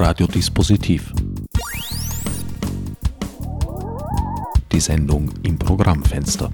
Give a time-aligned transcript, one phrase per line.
[0.00, 1.12] Radiodispositiv.
[4.70, 6.52] Die Sendung im Programmfenster.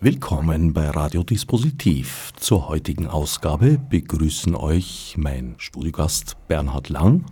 [0.00, 2.32] Willkommen bei Radiodispositiv.
[2.34, 7.24] Zur heutigen Ausgabe begrüßen euch mein Studiogast Bernhard Lang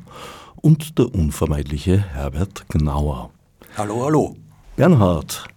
[0.60, 3.30] und der unvermeidliche Herbert Gnauer.
[3.76, 4.36] Hallo, hallo.
[4.76, 5.48] Bernhard,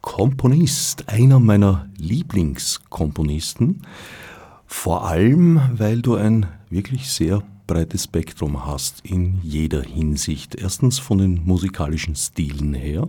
[0.00, 3.82] Komponist, einer meiner Lieblingskomponisten,
[4.66, 10.54] vor allem weil du ein wirklich sehr breites Spektrum hast in jeder Hinsicht.
[10.54, 13.08] Erstens von den musikalischen Stilen her.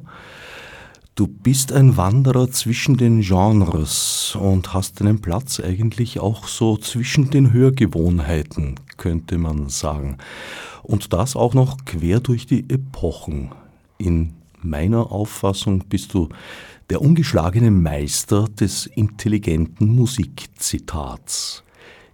[1.16, 7.30] Du bist ein Wanderer zwischen den Genres und hast deinen Platz eigentlich auch so zwischen
[7.30, 10.18] den Hörgewohnheiten, könnte man sagen.
[10.84, 13.52] Und das auch noch quer durch die Epochen.
[13.98, 16.30] In meiner Auffassung bist du
[16.90, 21.64] der ungeschlagene Meister des intelligenten Musikzitats.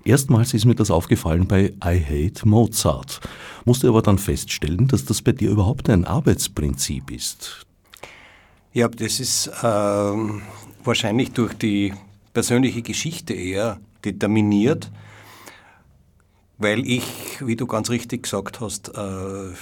[0.05, 3.21] Erstmals ist mir das aufgefallen bei I Hate Mozart,
[3.65, 7.65] musste aber dann feststellen, dass das bei dir überhaupt ein Arbeitsprinzip ist.
[8.71, 11.91] Ja, das ist äh, wahrscheinlich durch die
[12.33, 14.91] persönliche Geschichte eher determiniert,
[16.59, 17.03] weil ich,
[17.43, 19.53] wie du ganz richtig gesagt hast, äh,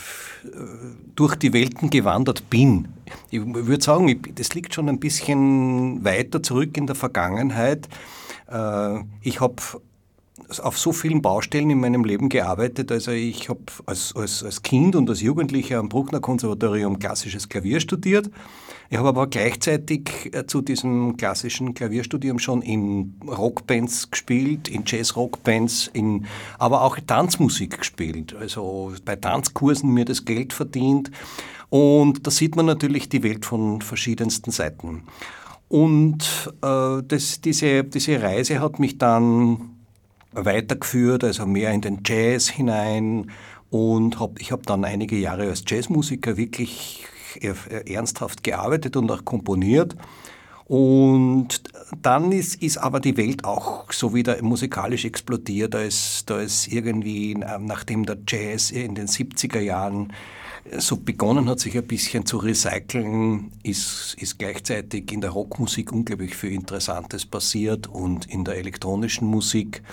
[1.16, 2.89] durch die Welten gewandert bin.
[3.31, 7.88] Ich würde sagen, das liegt schon ein bisschen weiter zurück in der Vergangenheit.
[8.52, 9.55] Äh, ich habe
[10.59, 12.91] auf so vielen Baustellen in meinem Leben gearbeitet.
[12.91, 17.79] Also ich habe als, als, als Kind und als Jugendlicher am Bruckner Konservatorium klassisches Klavier
[17.79, 18.29] studiert.
[18.89, 25.89] Ich habe aber gleichzeitig äh, zu diesem klassischen Klavierstudium schon in Rockbands gespielt, in Jazz-Rockbands,
[25.93, 26.25] in,
[26.59, 28.35] aber auch Tanzmusik gespielt.
[28.35, 31.09] Also bei Tanzkursen mir das Geld verdient.
[31.69, 35.03] Und da sieht man natürlich die Welt von verschiedensten Seiten.
[35.69, 39.83] Und äh, das, diese, diese Reise hat mich dann
[40.34, 43.31] weitergeführt, also mehr in den Jazz hinein.
[43.70, 47.08] Und hab, ich habe dann einige Jahre als Jazzmusiker wirklich
[47.86, 49.95] ernsthaft gearbeitet und auch komponiert.
[50.66, 51.61] Und
[52.02, 55.73] dann ist, ist aber die Welt auch so wieder musikalisch explodiert.
[55.73, 60.14] Da ist, da ist irgendwie, nachdem der Jazz in den 70er Jahren
[60.77, 66.35] so begonnen hat, sich ein bisschen zu recyceln, ist, ist gleichzeitig in der Rockmusik unglaublich
[66.35, 69.83] viel Interessantes passiert und in der elektronischen Musik.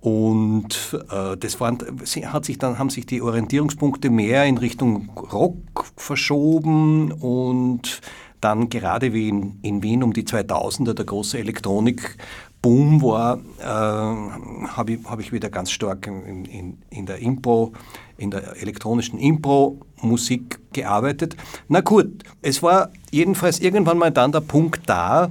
[0.00, 1.78] Und äh, das waren,
[2.26, 8.00] hat sich dann, haben sich die Orientierungspunkte mehr in Richtung Rock verschoben und
[8.40, 14.92] dann gerade wie in, in Wien um die 2000er der große Elektronik-Boom war, äh, habe
[14.92, 17.72] ich, hab ich wieder ganz stark in, in, in der Impro,
[18.18, 21.36] in der elektronischen Impro-Musik gearbeitet.
[21.68, 25.30] Na gut, es war jedenfalls irgendwann mal dann der Punkt da,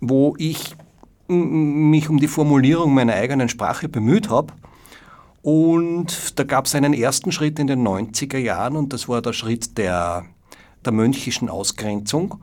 [0.00, 0.74] wo ich
[1.28, 4.52] mich um die Formulierung meiner eigenen Sprache bemüht habe.
[5.42, 9.32] Und da gab es einen ersten Schritt in den 90er Jahren und das war der
[9.32, 10.26] Schritt der,
[10.84, 12.42] der mönchischen Ausgrenzung,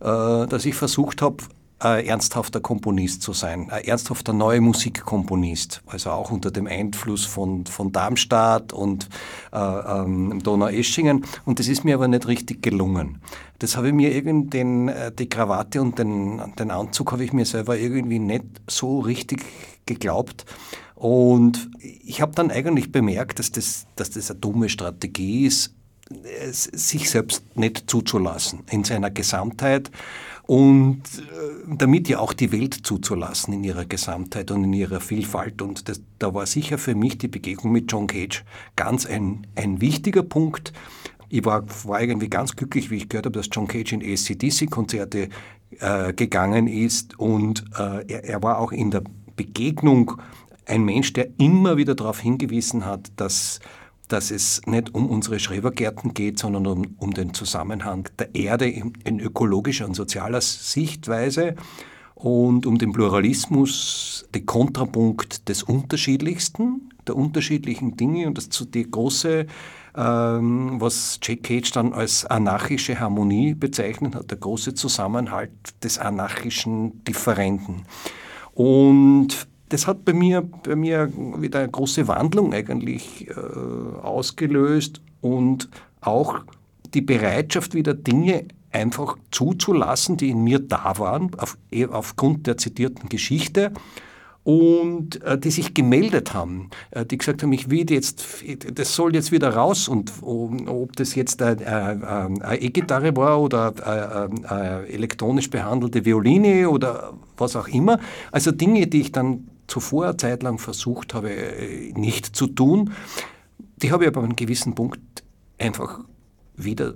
[0.00, 1.44] äh, dass ich versucht habe,
[1.80, 7.66] ein ernsthafter Komponist zu sein, ein ernsthafter neuer Musikkomponist, also auch unter dem Einfluss von,
[7.66, 9.08] von Darmstadt und
[9.52, 11.24] äh, ähm, Donaueschingen.
[11.44, 13.20] Und das ist mir aber nicht richtig gelungen.
[13.60, 17.44] Das habe ich mir irgendwie, äh, die Krawatte und den, den Anzug habe ich mir
[17.44, 19.44] selber irgendwie nicht so richtig
[19.86, 20.46] geglaubt.
[20.96, 25.74] Und ich habe dann eigentlich bemerkt, dass das, dass das eine dumme Strategie ist,
[26.52, 29.90] sich selbst nicht zuzulassen in seiner Gesamtheit
[30.48, 35.60] und äh, damit ja auch die Welt zuzulassen in ihrer Gesamtheit und in ihrer Vielfalt.
[35.60, 38.44] Und das, da war sicher für mich die Begegnung mit John Cage
[38.74, 40.72] ganz ein, ein wichtiger Punkt.
[41.28, 45.28] Ich war, war irgendwie ganz glücklich, wie ich gehört habe, dass John Cage in ACDC-Konzerte
[45.80, 49.02] äh, gegangen ist und äh, er, er war auch in der
[49.36, 50.12] Begegnung
[50.64, 53.60] ein Mensch, der immer wieder darauf hingewiesen hat, dass
[54.08, 58.92] dass es nicht um unsere Schrebergärten geht, sondern um, um den Zusammenhang der Erde in,
[59.04, 61.54] in ökologischer und sozialer Sichtweise
[62.14, 69.46] und um den Pluralismus, den Kontrapunkt des Unterschiedlichsten, der unterschiedlichen Dinge und das die große,
[69.96, 75.52] ähm, was Jack Cage dann als anarchische Harmonie bezeichnet hat, der große Zusammenhalt
[75.84, 77.84] des anarchischen Differenten.
[78.52, 83.32] Und das hat bei mir, bei mir wieder eine große Wandlung eigentlich äh,
[84.02, 85.68] ausgelöst und
[86.00, 86.40] auch
[86.94, 92.56] die Bereitschaft, wieder Dinge einfach zuzulassen, die in mir da waren, auf, eh, aufgrund der
[92.58, 93.72] zitierten Geschichte
[94.44, 99.14] und äh, die sich gemeldet haben, äh, die gesagt haben, ich will jetzt, das soll
[99.14, 105.50] jetzt wieder raus und ob das jetzt eine, eine E-Gitarre war oder eine, eine elektronisch
[105.50, 107.98] behandelte Violine oder was auch immer,
[108.32, 112.92] also Dinge, die ich dann zuvor eine Zeit lang versucht habe, äh, nicht zu tun.
[113.76, 115.22] Die habe ich aber an einem gewissen Punkt
[115.58, 116.00] einfach
[116.56, 116.94] wieder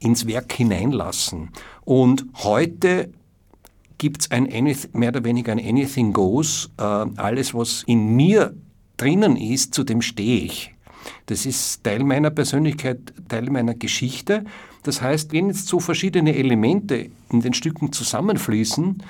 [0.00, 1.50] ins Werk hineinlassen.
[1.84, 3.12] Und heute
[3.98, 4.48] gibt es ein
[4.92, 6.70] mehr oder weniger ein Anything Goes.
[6.76, 8.54] Äh, alles, was in mir
[8.96, 10.74] drinnen ist, zu dem stehe ich.
[11.26, 14.44] Das ist Teil meiner Persönlichkeit, Teil meiner Geschichte.
[14.82, 19.02] Das heißt, wenn jetzt so verschiedene Elemente in den Stücken zusammenfließen,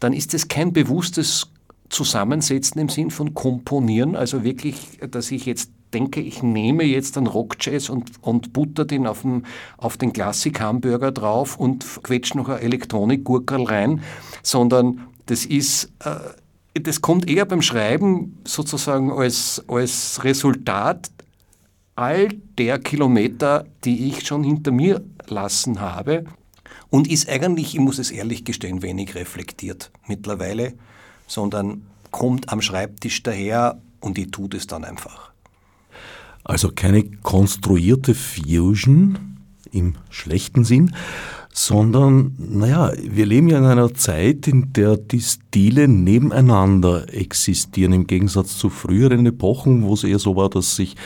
[0.00, 1.50] dann ist es kein bewusstes
[1.90, 7.26] Zusammensetzen im Sinn von Komponieren, also wirklich, dass ich jetzt denke, ich nehme jetzt einen
[7.26, 9.44] Rockjazz und, und butter den auf den,
[9.76, 14.02] auf den Klassik-Hamburger drauf und quetsche noch ein Elektronik-Gurkerl rein,
[14.42, 21.10] sondern das ist, äh, das kommt eher beim Schreiben sozusagen als, als Resultat
[21.96, 26.24] all der Kilometer, die ich schon hinter mir lassen habe.
[26.88, 30.74] Und ist eigentlich, ich muss es ehrlich gestehen, wenig reflektiert mittlerweile,
[31.30, 35.30] sondern kommt am Schreibtisch daher und ich tue das dann einfach.
[36.42, 39.38] Also keine konstruierte Fusion
[39.70, 40.96] im schlechten Sinn,
[41.52, 48.06] sondern, naja, wir leben ja in einer Zeit, in der die Stile nebeneinander existieren, im
[48.06, 50.96] Gegensatz zu früheren Epochen, wo es eher so war, dass sich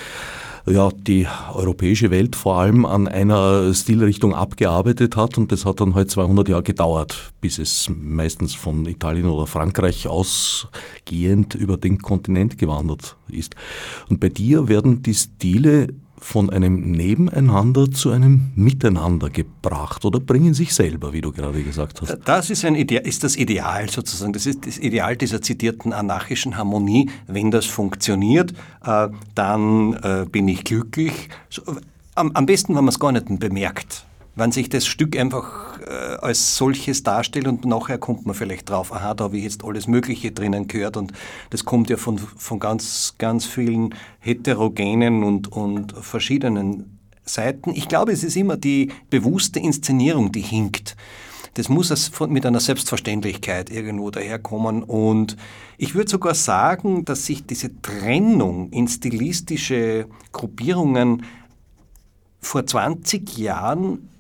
[0.67, 5.95] ja, die europäische Welt vor allem an einer Stilrichtung abgearbeitet hat und das hat dann
[5.95, 12.57] halt 200 Jahre gedauert, bis es meistens von Italien oder Frankreich ausgehend über den Kontinent
[12.57, 13.55] gewandert ist.
[14.09, 15.89] Und bei dir werden die Stile
[16.25, 22.01] von einem Nebeneinander zu einem Miteinander gebracht oder bringen sich selber, wie du gerade gesagt
[22.01, 22.17] hast.
[22.25, 24.33] Das ist, ein Ideal, ist das Ideal sozusagen.
[24.33, 27.11] Das ist das Ideal dieser zitierten anarchischen Harmonie.
[27.27, 28.55] Wenn das funktioniert,
[28.87, 31.29] äh, dann äh, bin ich glücklich.
[32.15, 34.07] Am, am besten, wenn man es gar nicht bemerkt
[34.37, 39.15] wenn sich das Stück einfach als solches darstellt und nachher kommt man vielleicht drauf, aha,
[39.15, 41.13] da habe ich jetzt alles Mögliche drinnen gehört und
[41.51, 47.71] das kommt ja von, von ganz, ganz vielen heterogenen und, und verschiedenen Seiten.
[47.71, 50.97] Ich glaube, es ist immer die bewusste Inszenierung, die hinkt.
[51.55, 54.83] Das muss mit einer Selbstverständlichkeit irgendwo daherkommen.
[54.83, 55.37] Und
[55.79, 61.25] ich würde sogar sagen, dass sich diese Trennung in stilistische Gruppierungen
[62.41, 64.11] vor 20 Jahren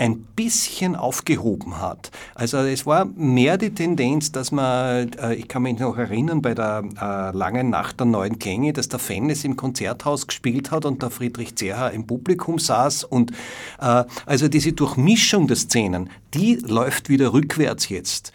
[0.00, 2.10] ein bisschen aufgehoben hat.
[2.34, 6.54] Also es war mehr die Tendenz, dass man, äh, ich kann mich noch erinnern, bei
[6.54, 11.02] der äh, langen Nacht der neuen Klänge, dass der Fennes im Konzerthaus gespielt hat und
[11.02, 13.04] der Friedrich Zerha im Publikum saß.
[13.04, 13.32] Und
[13.78, 18.32] äh, also diese Durchmischung der Szenen, die läuft wieder rückwärts jetzt.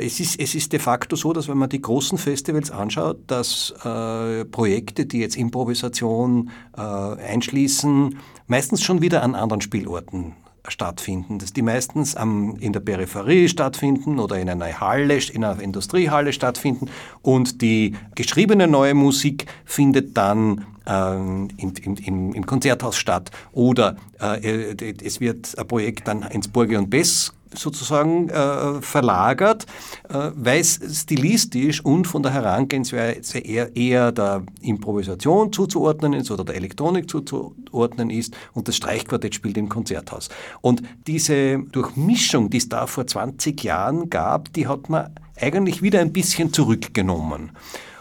[0.00, 3.74] Es ist, es ist de facto so, dass wenn man die großen Festivals anschaut, dass
[3.84, 8.16] äh, Projekte, die jetzt Improvisation äh, einschließen,
[8.46, 10.36] meistens schon wieder an anderen Spielorten
[10.70, 15.60] stattfinden, dass die meistens am, in der Peripherie stattfinden oder in einer Halle, in einer
[15.60, 16.88] Industriehalle stattfinden.
[17.22, 21.72] Und die geschriebene neue Musik findet dann ähm, im,
[22.04, 23.30] im, im, Konzerthaus statt.
[23.52, 29.66] Oder äh, es wird ein Projekt dann ins Burge und Bess sozusagen äh, verlagert,
[30.08, 36.44] äh, weil es stilistisch und von der Herangehensweise eher, eher der Improvisation zuzuordnen ist oder
[36.44, 40.28] der Elektronik zuzuordnen ist und das Streichquartett spielt im Konzerthaus.
[40.60, 45.10] Und diese Durchmischung, die es da vor 20 Jahren gab, die hat man
[45.40, 47.50] eigentlich wieder ein bisschen zurückgenommen.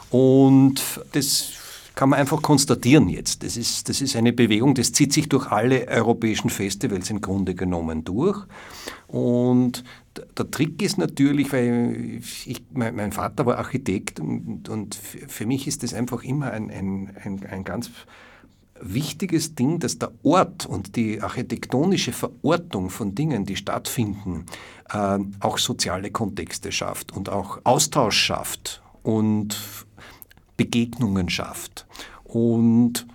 [0.09, 0.81] Und
[1.11, 1.64] das
[1.95, 3.43] kann man einfach konstatieren jetzt.
[3.43, 7.55] Das ist, das ist eine Bewegung, das zieht sich durch alle europäischen Festivals im Grunde
[7.55, 8.45] genommen durch.
[9.07, 9.83] Und
[10.37, 15.83] der Trick ist natürlich, weil ich, mein, Vater war Architekt und, und, für mich ist
[15.83, 17.89] das einfach immer ein, ein, ein, ein ganz
[18.81, 24.45] wichtiges Ding, dass der Ort und die architektonische Verortung von Dingen, die stattfinden,
[24.89, 29.84] äh, auch soziale Kontexte schafft und auch Austausch schafft und
[30.57, 31.85] Begegnungen schafft.
[32.23, 33.05] Und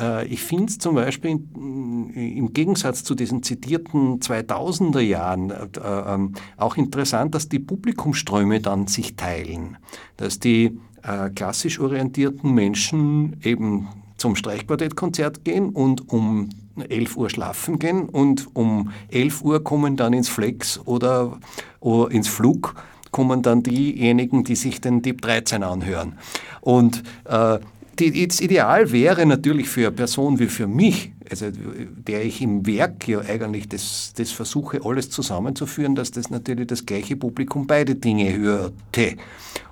[0.00, 6.34] äh, ich finde es zum Beispiel im Gegensatz zu diesen zitierten 2000er Jahren äh, ähm,
[6.56, 9.78] auch interessant, dass die Publikumströme dann sich teilen,
[10.16, 16.48] dass die äh, klassisch orientierten Menschen eben zum Streichquartettkonzert gehen und um
[16.88, 21.38] 11 Uhr schlafen gehen und um 11 Uhr kommen dann ins Flex oder,
[21.80, 22.74] oder ins Flug
[23.16, 26.18] kommen dann diejenigen, die sich den Tipp 13 anhören.
[26.60, 27.58] Und äh,
[27.98, 32.66] die, das Ideal wäre natürlich für eine Person wie für mich, also der ich im
[32.66, 37.94] Werk ja eigentlich das, das versuche, alles zusammenzuführen, dass das natürlich das gleiche Publikum beide
[37.94, 39.16] Dinge hörte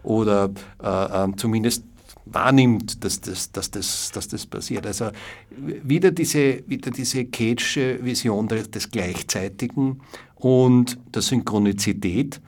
[0.03, 0.51] oder
[0.83, 1.85] äh, äh, zumindest
[2.25, 4.87] wahrnimmt, dass das, dass, das, dass das passiert.
[4.87, 5.11] Also
[5.51, 10.01] wieder diese, wieder diese Cage'sche Vision des Gleichzeitigen
[10.37, 12.41] und der Synchronizität.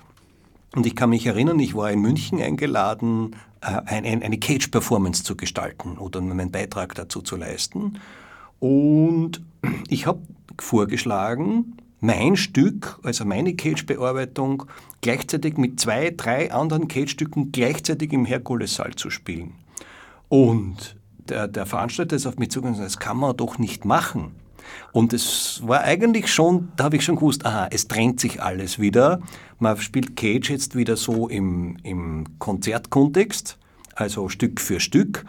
[0.74, 5.98] Und ich kann mich erinnern, ich war in München eingeladen äh, eine, Cage-Performance zu gestalten
[5.98, 7.98] oder meinen Beitrag dazu zu leisten.
[8.58, 9.42] Und
[9.88, 10.20] ich habe
[10.58, 14.64] vorgeschlagen, mein Stück, also meine Cage-Bearbeitung,
[15.00, 19.54] gleichzeitig mit zwei, drei anderen Cage-Stücken gleichzeitig im Herkulessaal zu spielen.
[20.28, 20.96] Und
[21.28, 24.32] der, der Veranstalter ist auf mich zugegangen und gesagt, das kann man doch nicht machen.
[24.92, 28.78] Und es war eigentlich schon, da habe ich schon gewusst, aha, es trennt sich alles
[28.78, 29.20] wieder.
[29.58, 33.58] Man spielt Cage jetzt wieder so im, im Konzertkontext,
[33.94, 35.24] also Stück für Stück.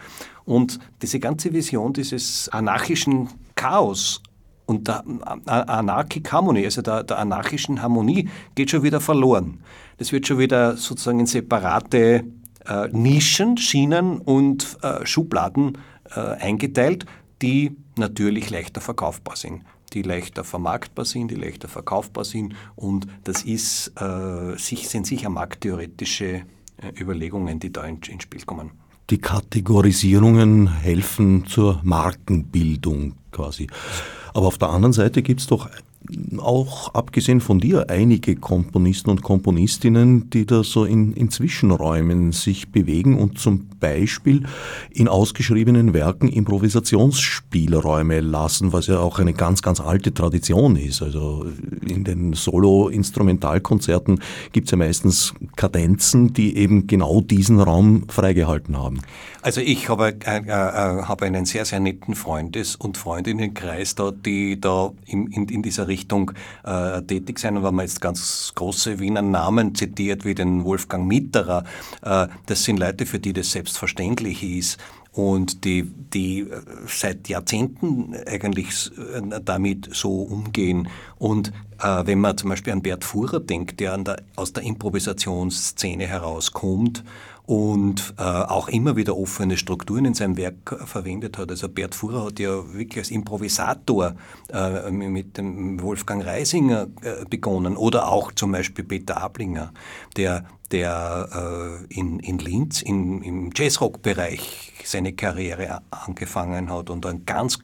[0.46, 4.22] Und diese ganze Vision dieses anarchischen Chaos
[4.68, 5.04] und der
[5.46, 9.62] Anarchic Harmony, also der, der, anarchischen Harmonie, geht schon wieder verloren.
[9.98, 12.26] Das wird schon wieder sozusagen in separate
[12.66, 15.78] äh, Nischen, Schienen und äh, Schubladen
[16.16, 17.06] äh, eingeteilt,
[17.42, 19.64] die natürlich leichter verkaufbar sind
[19.94, 22.56] die leichter vermarktbar sind, die leichter verkaufbar sind.
[22.76, 26.44] Und das ist, äh, sind sicher markttheoretische äh,
[27.00, 28.72] Überlegungen, die da ins Spiel kommen.
[29.10, 33.68] Die Kategorisierungen helfen zur Markenbildung quasi.
[34.34, 35.70] Aber auf der anderen Seite gibt es doch
[36.38, 42.70] auch abgesehen von dir einige Komponisten und Komponistinnen, die da so in, in Zwischenräumen sich
[42.72, 44.44] bewegen und zum Beispiel
[44.92, 51.02] in ausgeschriebenen Werken Improvisationsspielräume lassen, was ja auch eine ganz, ganz alte Tradition ist.
[51.02, 51.46] Also
[51.86, 54.22] in den Solo-Instrumentalkonzerten
[54.54, 59.02] gibt es ja meistens Kadenzen, die eben genau diesen Raum freigehalten haben.
[59.48, 64.60] Also ich habe, äh, äh, habe einen sehr, sehr netten Freundes- und Freundinnenkreis da, die
[64.60, 66.34] da in, in, in dieser Richtung
[66.66, 67.56] äh, tätig sind.
[67.56, 71.64] Und wenn man jetzt ganz große Wiener Namen zitiert, wie den Wolfgang Mitterer,
[72.02, 74.80] äh, das sind Leute, für die das selbstverständlich ist
[75.14, 80.90] und die, die äh, seit Jahrzehnten eigentlich äh, damit so umgehen.
[81.20, 86.06] Und äh, wenn man zum Beispiel an Bert Fuhrer denkt, der, der aus der Improvisationsszene
[86.06, 87.06] herauskommt
[87.48, 91.50] und äh, auch immer wieder offene Strukturen in seinem Werk verwendet hat.
[91.50, 94.16] Also Bert Fuhrer hat ja wirklich als Improvisator
[94.52, 99.72] äh, mit dem Wolfgang Reisinger äh, begonnen oder auch zum Beispiel Peter Ablinger,
[100.18, 107.26] der, der äh, in, in Linz in, im Jazzrock-Bereich seine Karriere angefangen hat und ein
[107.26, 107.60] ganz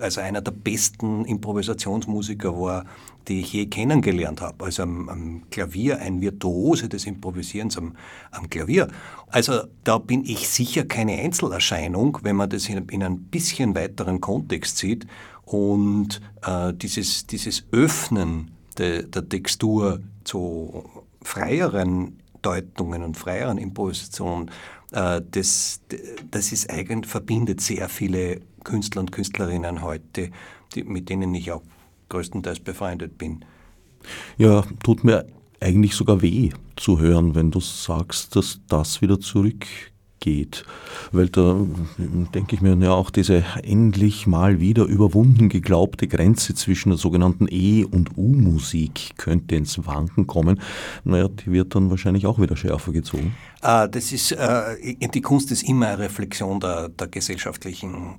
[0.00, 2.84] also einer der besten Improvisationsmusiker war,
[3.28, 4.64] die ich je kennengelernt habe.
[4.64, 7.96] Also am, am Klavier, ein Virtuose des Improvisierens am,
[8.30, 8.88] am, Klavier.
[9.28, 14.20] Also da bin ich sicher keine Einzelerscheinung, wenn man das in, in einem bisschen weiteren
[14.20, 15.06] Kontext sieht.
[15.44, 20.84] Und äh, dieses, dieses Öffnen de, der Textur zu
[21.22, 24.50] freieren Deutungen und freieren Improvisationen,
[24.92, 25.80] äh, das,
[26.30, 30.30] das ist eigentlich, verbindet sehr viele Künstler und Künstlerinnen heute,
[30.74, 31.62] die, mit denen ich auch
[32.08, 33.44] größtenteils befreundet bin.
[34.36, 35.26] Ja, tut mir
[35.60, 39.66] eigentlich sogar weh zu hören, wenn du sagst, dass das wieder zurück
[40.24, 40.64] geht.
[41.12, 41.60] Weil da
[42.34, 47.46] denke ich mir, ja, auch diese endlich mal wieder überwunden geglaubte Grenze zwischen der sogenannten
[47.50, 50.60] E- und U-Musik könnte ins Wanken kommen.
[51.04, 53.36] Naja, die wird dann wahrscheinlich auch wieder schärfer gezogen.
[53.60, 54.76] Ah, das ist, äh,
[55.14, 58.16] die Kunst ist immer eine Reflexion der, der gesellschaftlichen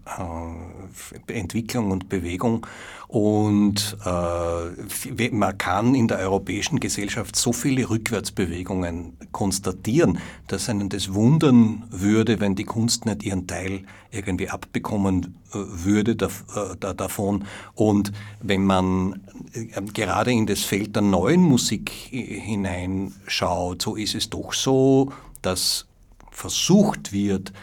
[1.28, 2.66] äh, Entwicklung und Bewegung.
[3.08, 11.14] Und äh, man kann in der europäischen Gesellschaft so viele Rückwärtsbewegungen konstatieren, dass einen das
[11.14, 17.46] wundern würde, wenn die Kunst nicht ihren Teil irgendwie abbekommen äh, würde äh, da, davon.
[17.74, 18.12] Und
[18.42, 19.22] wenn man
[19.54, 25.12] äh, gerade in das Feld der neuen Musik hineinschaut, so ist es doch so,
[25.42, 25.86] dass
[26.32, 27.54] versucht wird,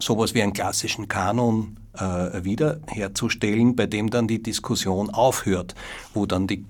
[0.00, 5.74] sowas wie einen klassischen Kanon äh, wiederherzustellen, bei dem dann die Diskussion aufhört,
[6.14, 6.64] wo dann die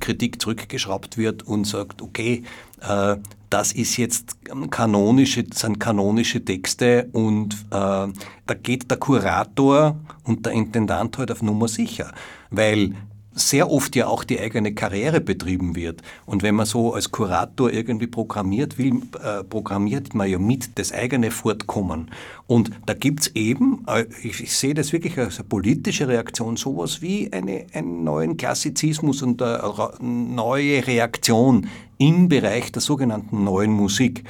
[0.00, 2.44] Kritik zurückgeschraubt wird und sagt, okay,
[2.80, 3.16] äh,
[3.50, 4.36] das ist jetzt
[4.70, 11.42] kanonische, sind kanonische Texte und äh, da geht der Kurator und der Intendant halt auf
[11.42, 12.12] Nummer sicher,
[12.50, 12.94] weil
[13.34, 16.02] sehr oft ja auch die eigene Karriere betrieben wird.
[16.24, 20.92] Und wenn man so als Kurator irgendwie programmiert will, äh, programmiert man ja mit das
[20.92, 22.10] eigene Fortkommen.
[22.46, 27.02] Und da gibt's eben, äh, ich, ich, sehe das wirklich als eine politische Reaktion, sowas
[27.02, 34.24] wie eine, einen neuen Klassizismus und eine neue Reaktion im Bereich der sogenannten neuen Musik.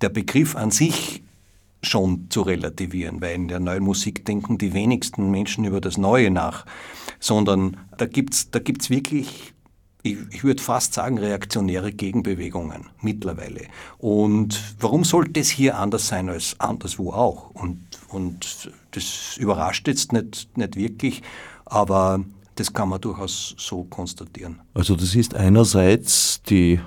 [0.00, 1.22] Der Begriff an sich
[1.82, 6.30] schon zu relativieren, weil in der neuen Musik denken die wenigsten Menschen über das Neue
[6.30, 6.64] nach
[7.22, 9.54] sondern da gibt es da gibt's wirklich,
[10.02, 13.68] ich, ich würde fast sagen, reaktionäre Gegenbewegungen mittlerweile.
[13.98, 17.50] Und warum sollte es hier anders sein als anderswo auch?
[17.50, 21.22] Und, und das überrascht jetzt nicht, nicht wirklich,
[21.64, 22.24] aber
[22.56, 24.60] das kann man durchaus so konstatieren.
[24.74, 26.80] Also das ist einerseits die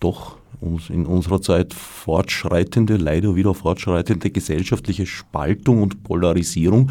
[0.00, 0.38] doch
[0.88, 6.90] in unserer Zeit fortschreitende, leider wieder fortschreitende gesellschaftliche Spaltung und Polarisierung,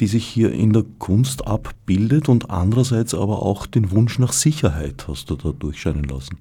[0.00, 5.06] die sich hier in der Kunst abbildet und andererseits aber auch den Wunsch nach Sicherheit
[5.08, 6.38] hast du da durchscheinen lassen.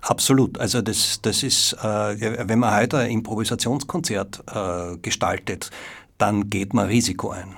[0.00, 0.58] Absolut.
[0.58, 5.70] Also das, das ist, äh, wenn man heute ein Improvisationskonzert äh, gestaltet,
[6.18, 7.56] dann geht man Risiko ein.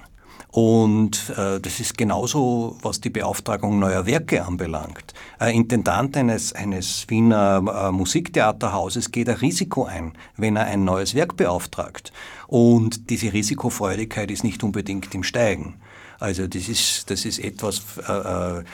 [0.56, 5.12] Und äh, das ist genauso, was die Beauftragung neuer Werke anbelangt.
[5.38, 11.14] Ein Intendant eines, eines Wiener äh, Musiktheaterhauses geht ein Risiko ein, wenn er ein neues
[11.14, 12.10] Werk beauftragt.
[12.46, 15.74] Und diese Risikofreudigkeit ist nicht unbedingt im Steigen.
[16.20, 18.64] Also das ist, das ist etwas, äh, äh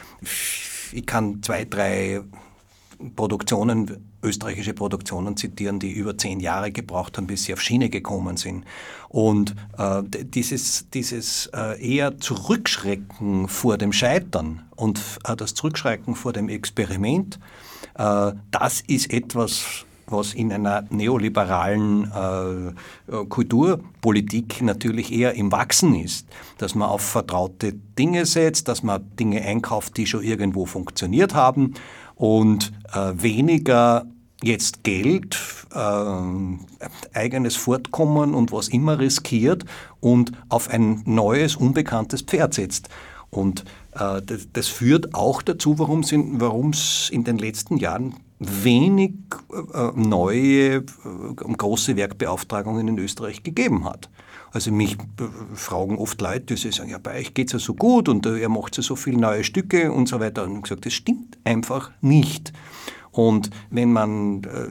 [0.93, 2.21] ich kann zwei, drei
[3.11, 8.37] Produktionen, österreichische Produktionen zitieren, die über zehn Jahre gebraucht haben, bis sie auf Schiene gekommen
[8.37, 8.65] sind.
[9.09, 16.33] Und äh, dieses, dieses äh, eher Zurückschrecken vor dem Scheitern und äh, das Zurückschrecken vor
[16.33, 17.39] dem Experiment,
[17.95, 26.27] äh, das ist etwas, was in einer neoliberalen äh, Kulturpolitik natürlich eher im Wachsen ist.
[26.59, 31.75] Dass man auf vertraute Dinge setzt, dass man Dinge einkauft, die schon irgendwo funktioniert haben
[32.14, 34.07] und äh, weniger
[34.42, 35.38] jetzt Geld,
[35.75, 39.64] äh, eigenes Fortkommen und was immer riskiert
[40.00, 42.88] und auf ein neues, unbekanntes Pferd setzt.
[43.31, 43.64] Und
[43.95, 46.00] äh, das, das, führt auch dazu, warum
[46.71, 49.12] es in den letzten Jahren wenig
[49.52, 50.83] äh, neue äh,
[51.35, 54.11] große Werkbeauftragungen in Österreich gegeben hat.
[54.53, 57.75] Also mich äh, fragen oft Leute, die sagen, ja, bei euch geht es ja so
[57.75, 60.45] gut und äh, ihr macht ja so viele neue Stücke und so weiter.
[60.45, 62.53] Und ich gesagt, das stimmt einfach nicht.
[63.11, 64.69] Und wenn man äh,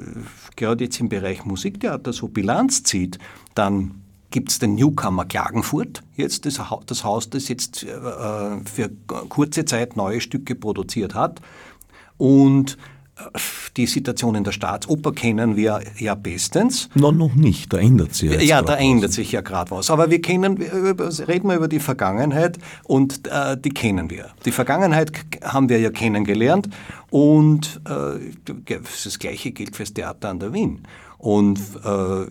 [0.55, 3.17] gerade jetzt im Bereich Musiktheater so Bilanz zieht,
[3.55, 7.89] dann gibt es den Newcomer Klagenfurt, jetzt das, das Haus, das jetzt äh,
[8.65, 8.89] für
[9.29, 11.41] kurze Zeit neue Stücke produziert hat.
[12.17, 12.77] Und
[13.77, 16.89] die Situation in der Staatsoper kennen wir ja bestens.
[16.95, 19.89] No, noch nicht, da ändert sich ja Ja, da ändert sich ja gerade was.
[19.89, 24.27] Aber wir kennen, reden wir über die Vergangenheit und äh, die kennen wir.
[24.45, 25.11] Die Vergangenheit
[25.43, 26.69] haben wir ja kennengelernt
[27.09, 28.53] und äh,
[29.03, 30.87] das Gleiche gilt fürs Theater an der Wien.
[31.17, 32.25] Und äh,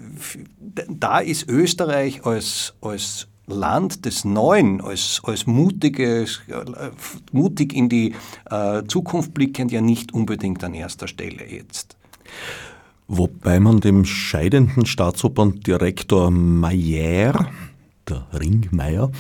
[0.89, 6.41] da ist Österreich als, als Land des Neuen, als, als mutiges,
[7.33, 8.15] mutig in die
[8.51, 11.97] äh, Zukunft blickend, ja nicht unbedingt an erster Stelle jetzt.
[13.09, 17.51] Wobei man dem scheidenden Staatsoperndirektor Mayer,
[18.09, 19.11] der Ringmeier,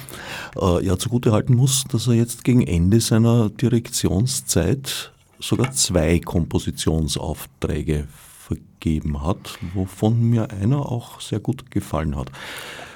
[0.60, 8.06] äh, ja zugutehalten muss, dass er jetzt gegen Ende seiner Direktionszeit sogar zwei Kompositionsaufträge
[8.46, 12.30] vergeben hat, wovon mir einer auch sehr gut gefallen hat.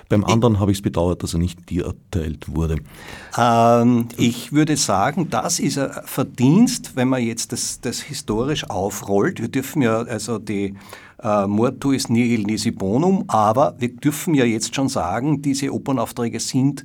[0.08, 2.76] Beim anderen habe ich es bedauert, dass er nicht dir erteilt wurde.
[3.38, 9.40] Ähm, ich würde sagen, das ist ein Verdienst, wenn man jetzt das, das historisch aufrollt.
[9.40, 10.74] Wir dürfen ja also die
[11.22, 16.84] äh, Mortuis nihil nisi bonum, aber wir dürfen ja jetzt schon sagen, diese Opernaufträge sind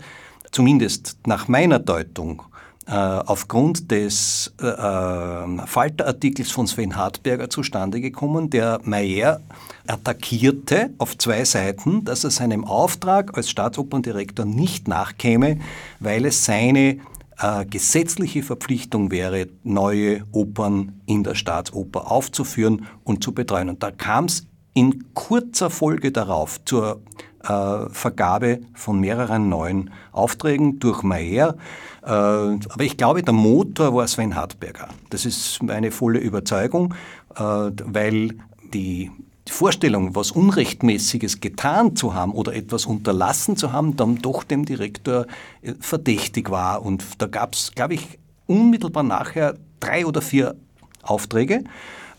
[0.51, 2.58] zumindest nach meiner Deutung äh,
[2.91, 9.41] aufgrund des äh, äh, Falterartikels von Sven Hartberger zustande gekommen, der Mayer
[9.85, 15.59] attackierte auf zwei Seiten, dass er seinem Auftrag als Staatsoperndirektor nicht nachkäme,
[15.99, 16.99] weil es seine
[17.39, 23.69] äh, gesetzliche Verpflichtung wäre, neue Opern in der Staatsoper aufzuführen und zu betreuen.
[23.69, 27.19] Und da kam es in kurzer Folge darauf zur äh,
[27.91, 31.55] Vergabe von mehreren neuen Aufträgen durch Mayer.
[32.03, 34.89] Äh, aber ich glaube, der Motor war Sven Hartberger.
[35.09, 36.93] Das ist meine volle Überzeugung,
[37.35, 38.35] äh, weil
[38.73, 39.11] die
[39.49, 45.25] Vorstellung, was Unrechtmäßiges getan zu haben oder etwas unterlassen zu haben, dann doch dem Direktor
[45.79, 46.85] verdächtig war.
[46.85, 50.55] Und da gab es, glaube ich, unmittelbar nachher drei oder vier
[51.01, 51.63] Aufträge.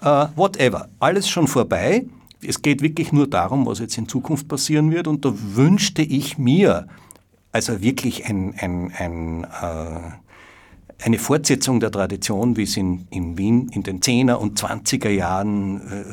[0.02, 2.06] Uh, whatever, alles schon vorbei.
[2.46, 5.06] Es geht wirklich nur darum, was jetzt in Zukunft passieren wird.
[5.06, 6.86] Und da wünschte ich mir,
[7.52, 10.10] also wirklich ein, ein, ein, äh,
[11.02, 15.80] eine Fortsetzung der Tradition, wie es in, in Wien in den 10er und 20er Jahren
[15.80, 16.04] äh,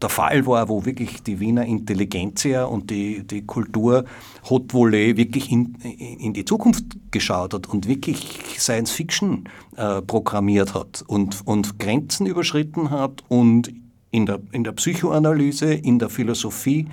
[0.00, 4.04] der Fall war, wo wirklich die Wiener Intelligenzia und die, die Kultur
[4.48, 10.74] Haute Volée wirklich in, in die Zukunft geschaut hat und wirklich Science Fiction äh, programmiert
[10.74, 13.72] hat und, und Grenzen überschritten hat und
[14.14, 16.86] in der, in der Psychoanalyse, in der Philosophie,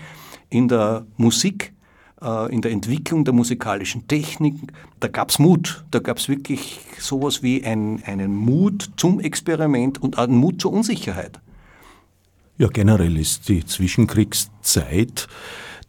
[0.50, 1.72] in der Musik
[2.20, 4.56] äh, in der Entwicklung der musikalischen Technik,
[5.00, 5.86] da gab es Mut.
[5.92, 10.74] Da gab es wirklich sowas wie ein, einen Mut zum Experiment und einen Mut zur
[10.74, 11.40] Unsicherheit.
[12.58, 15.28] Ja, generell ist die Zwischenkriegszeit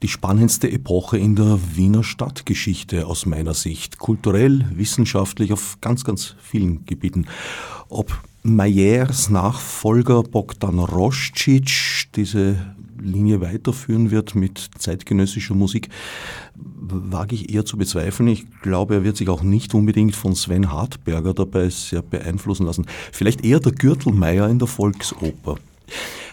[0.02, 3.98] die spannendste Epoche in der Wiener Stadtgeschichte aus meiner Sicht.
[3.98, 7.26] Kulturell, wissenschaftlich, auf ganz, ganz vielen Gebieten.
[7.88, 12.56] Ob Mayers Nachfolger Bogdan Roscic diese
[13.00, 15.88] Linie weiterführen wird mit zeitgenössischer Musik,
[16.54, 18.28] wage ich eher zu bezweifeln.
[18.28, 22.86] Ich glaube, er wird sich auch nicht unbedingt von Sven Hartberger dabei sehr beeinflussen lassen.
[23.12, 25.56] Vielleicht eher der Gürtelmeier in der Volksoper.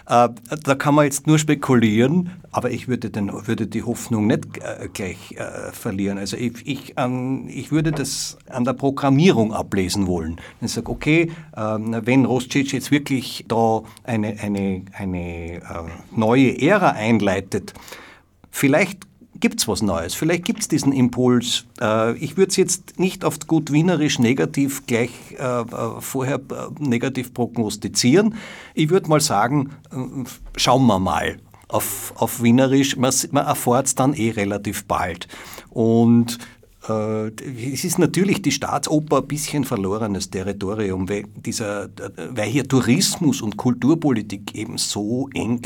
[0.10, 0.30] Äh,
[0.64, 4.90] da kann man jetzt nur spekulieren, aber ich würde, den, würde die Hoffnung nicht äh,
[4.92, 6.18] gleich äh, verlieren.
[6.18, 10.42] Also ich, ich, ähm, ich würde das an der Programmierung ablesen wollen.
[10.62, 15.62] Ich sage, okay, ähm, wenn Roscic jetzt wirklich da eine, eine, eine
[16.16, 17.74] neue Ära einleitet,
[18.50, 19.09] vielleicht
[19.40, 20.14] gibt es was Neues.
[20.14, 21.66] Vielleicht gibt es diesen Impuls.
[21.80, 25.66] Äh, ich würde es jetzt nicht auf gut wienerisch negativ gleich äh, äh,
[26.00, 26.40] vorher
[26.80, 28.36] negativ prognostizieren.
[28.74, 29.72] Ich würde mal sagen,
[30.56, 31.38] schauen wir mal.
[31.68, 35.28] Auf, auf Wienerisch, man, man erfährt es dann eh relativ bald.
[35.70, 36.40] Und
[36.82, 41.90] es ist natürlich die Staatsoper ein bisschen verlorenes Territorium, weil, dieser,
[42.32, 45.62] weil hier Tourismus und Kulturpolitik eben so eng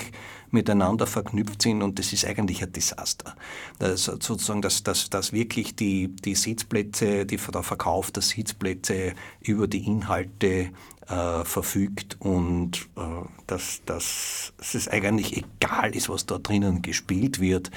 [0.54, 3.36] miteinander verknüpft sind und das ist eigentlich ein Desaster.
[3.80, 9.68] Das, sozusagen, dass, dass, dass wirklich die, die Sitzplätze, die, der Verkauf der Sitzplätze über
[9.68, 10.70] die Inhalte
[11.08, 13.02] äh, verfügt und äh,
[13.48, 17.72] dass, dass, dass es eigentlich egal ist, was da drinnen gespielt wird.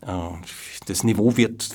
[0.00, 0.08] Äh,
[0.86, 1.68] das Niveau wird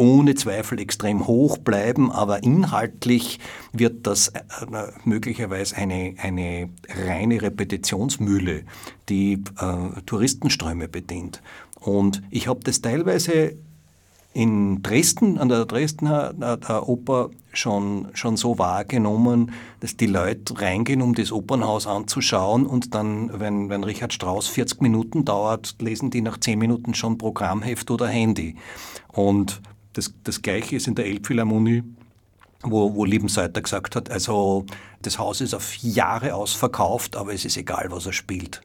[0.00, 3.38] ohne Zweifel extrem hoch bleiben, aber inhaltlich
[3.72, 4.40] wird das äh,
[5.04, 6.70] möglicherweise eine, eine
[7.06, 8.64] reine Repetitionsmühle,
[9.10, 11.42] die äh, Touristenströme bedient.
[11.78, 13.56] Und ich habe das teilweise
[14.32, 21.02] in Dresden, an der Dresdner der Oper schon, schon so wahrgenommen, dass die Leute reingehen,
[21.02, 26.22] um das Opernhaus anzuschauen und dann, wenn, wenn Richard Strauss 40 Minuten dauert, lesen die
[26.22, 28.56] nach 10 Minuten schon Programmheft oder Handy.
[29.08, 29.60] Und
[29.92, 31.82] das, das Gleiche ist in der Elbphilharmonie,
[32.62, 34.66] wo, wo Liebenseiter gesagt hat, also
[35.02, 38.60] das Haus ist auf Jahre ausverkauft, aber es ist egal, was er spielt.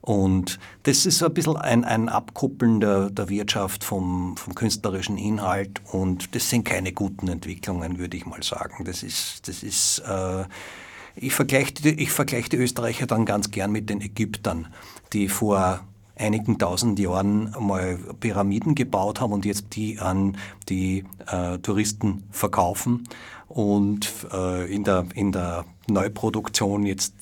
[0.00, 5.80] Und das ist ein bisschen ein, ein Abkuppeln der, der Wirtschaft vom, vom künstlerischen Inhalt
[5.90, 8.84] und das sind keine guten Entwicklungen, würde ich mal sagen.
[8.84, 10.44] Das ist, das ist äh,
[11.16, 14.68] ich vergleiche ich vergleich die Österreicher dann ganz gern mit den Ägyptern,
[15.12, 15.80] die vor
[16.16, 20.36] einigen tausend Jahren mal Pyramiden gebaut haben und jetzt die an
[20.68, 23.08] die äh, Touristen verkaufen
[23.48, 27.14] und äh, in, der, in der Neuproduktion jetzt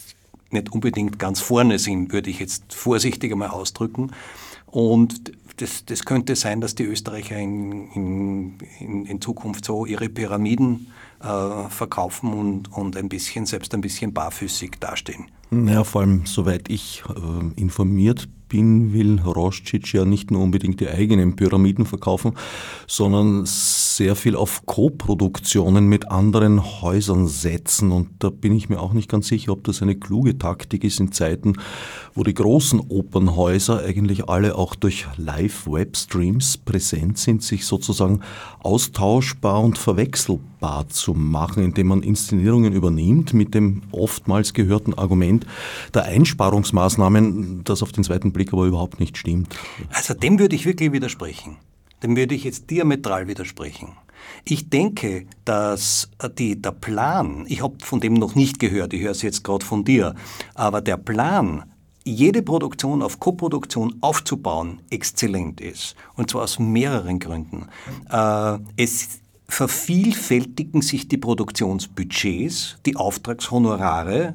[0.50, 4.12] nicht unbedingt ganz vorne sind, würde ich jetzt vorsichtig einmal ausdrücken.
[4.66, 10.88] Und das, das könnte sein, dass die Österreicher in, in, in Zukunft so ihre Pyramiden
[11.20, 15.26] äh, verkaufen und, und ein bisschen, selbst ein bisschen barfüßig dastehen.
[15.50, 20.88] Ja, vor allem, soweit ich äh, informiert bin, will Roscic ja nicht nur unbedingt die
[20.88, 22.32] eigenen Pyramiden verkaufen,
[22.86, 27.92] sondern sehr viel auf Co-Produktionen mit anderen Häusern setzen.
[27.92, 31.00] Und da bin ich mir auch nicht ganz sicher, ob das eine kluge Taktik ist
[31.00, 31.54] in Zeiten,
[32.14, 38.20] wo die großen Opernhäuser eigentlich alle auch durch Live-Webstreams präsent sind, sich sozusagen
[38.60, 45.46] austauschbar und verwechselbar zu machen, indem man Inszenierungen übernimmt mit dem oftmals gehörten Argument
[45.92, 49.56] der Einsparungsmaßnahmen, das auf den zweiten Blick aber überhaupt nicht stimmt.
[49.90, 51.56] Also dem würde ich wirklich widersprechen
[52.04, 53.96] dem würde ich jetzt diametral widersprechen.
[54.44, 59.10] Ich denke, dass die, der Plan, ich habe von dem noch nicht gehört, ich höre
[59.10, 60.14] es jetzt gerade von dir,
[60.54, 61.64] aber der Plan,
[62.04, 65.96] jede Produktion auf Koproduktion aufzubauen, exzellent ist.
[66.14, 67.68] Und zwar aus mehreren Gründen.
[68.10, 74.34] Äh, es vervielfältigen sich die Produktionsbudgets, die Auftragshonorare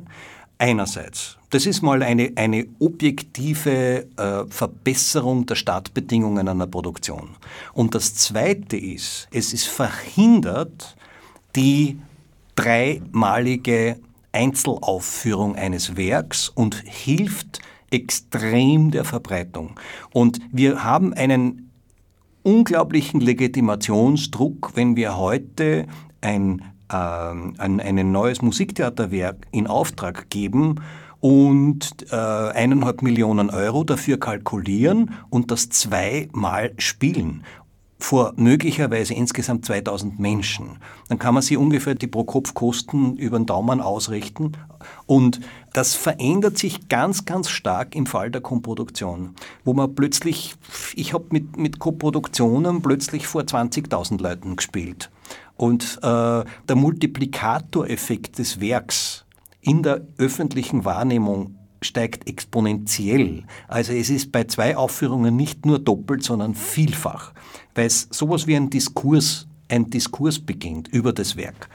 [0.58, 1.39] einerseits.
[1.52, 7.30] Das ist mal eine, eine objektive äh, Verbesserung der Startbedingungen einer Produktion.
[7.74, 10.96] Und das Zweite ist, es ist verhindert
[11.56, 12.00] die
[12.56, 14.00] dreimalige
[14.32, 19.80] Einzelaufführung eines Werks und hilft extrem der Verbreitung.
[20.14, 21.72] Und wir haben einen
[22.44, 25.88] unglaublichen Legitimationsdruck, wenn wir heute
[26.22, 30.80] ein, äh, ein, ein neues Musiktheaterwerk in Auftrag geben
[31.22, 37.44] und äh, eineinhalb Millionen Euro dafür kalkulieren und das zweimal spielen
[38.00, 40.78] vor möglicherweise insgesamt 2000 Menschen.
[41.10, 44.54] Dann kann man sich ungefähr die Pro-Kopf-Kosten über den Daumen ausrichten.
[45.06, 45.42] Und
[45.74, 50.56] das verändert sich ganz, ganz stark im Fall der Komproduktion, wo man plötzlich,
[50.96, 55.12] ich habe mit, mit Koproduktionen plötzlich vor 20.000 Leuten gespielt.
[55.58, 59.26] Und äh, der Multiplikatoreffekt des Werks
[59.62, 63.44] in der öffentlichen Wahrnehmung steigt exponentiell.
[63.68, 67.34] Also es ist bei zwei Aufführungen nicht nur doppelt, sondern vielfach,
[67.76, 71.70] weil es sowas wie ein Diskurs, ein Diskurs beginnt über das Werk.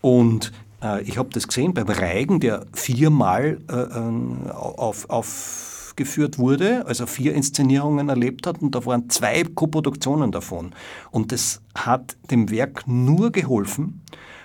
[0.00, 6.86] Und Äh, ich habe das gesehen beim Reigen, der viermal äh, äh, auf, aufgeführt wurde,
[6.86, 10.72] also vier Inszenierungen erlebt hat und da waren zwei Koproduktionen davon.
[11.10, 14.02] Und das hat dem Werk nur geholfen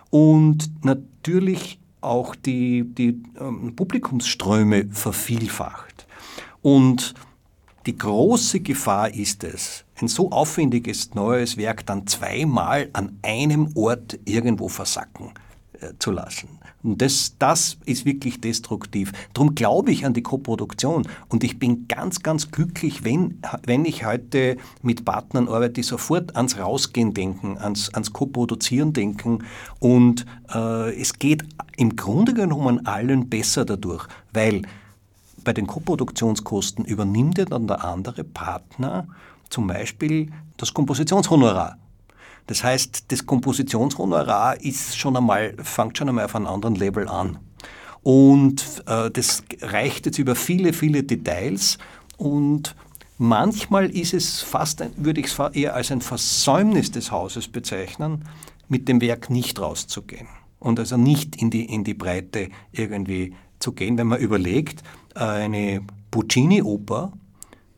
[0.09, 6.07] und natürlich auch die, die ähm, Publikumsströme vervielfacht.
[6.61, 7.13] Und
[7.85, 14.19] die große Gefahr ist es, ein so aufwendiges neues Werk dann zweimal an einem Ort
[14.25, 15.33] irgendwo versacken
[15.99, 16.49] zu lassen.
[16.83, 19.11] Und das, das ist wirklich destruktiv.
[19.33, 21.07] Darum glaube ich an die Koproduktion.
[21.29, 26.35] Und ich bin ganz, ganz glücklich, wenn, wenn ich heute mit Partnern arbeite, die sofort
[26.35, 29.43] ans Rausgehen denken, ans, ans Koproduzieren denken.
[29.79, 31.43] Und äh, es geht
[31.77, 34.61] im Grunde genommen allen besser dadurch, weil
[35.43, 39.07] bei den Koproduktionskosten übernimmt ja dann der andere Partner
[39.49, 41.77] zum Beispiel das Kompositionshonorar.
[42.47, 47.39] Das heißt, das Kompositionshonorar ist schon einmal, fängt schon einmal auf einem anderen Level an.
[48.03, 51.79] Und äh, das reicht jetzt über viele, viele Details
[52.17, 52.75] und
[53.17, 58.25] manchmal ist es fast, würde ich es eher als ein Versäumnis des Hauses bezeichnen,
[58.67, 60.27] mit dem Werk nicht rauszugehen
[60.59, 64.83] und also nicht in die, in die Breite irgendwie zu gehen, wenn man überlegt,
[65.15, 65.81] äh, eine
[66.11, 67.11] Puccini-Oper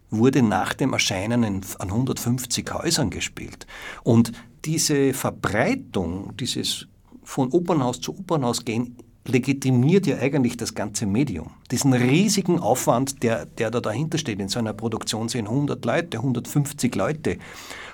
[0.10, 3.68] wurde nach dem Erscheinen an 150 Häusern gespielt.
[4.04, 4.32] Und
[4.68, 6.88] diese Verbreitung, dieses
[7.24, 11.52] von Opernhaus zu Opernhaus gehen, legitimiert ja eigentlich das ganze Medium.
[11.72, 14.40] Diesen riesigen Aufwand, der, der da dahinter steht.
[14.40, 17.38] In so einer Produktion sind 100 Leute, 150 Leute.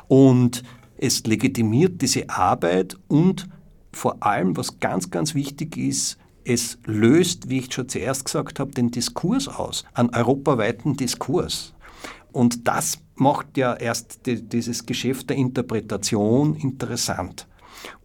[0.08, 0.64] Und
[0.98, 3.48] es legitimiert diese Arbeit und
[3.92, 8.72] vor allem, was ganz, ganz wichtig ist, es löst, wie ich schon zuerst gesagt habe,
[8.72, 11.73] den Diskurs aus, einen europaweiten Diskurs.
[12.34, 17.48] Und das macht ja erst die, dieses Geschäft der Interpretation interessant.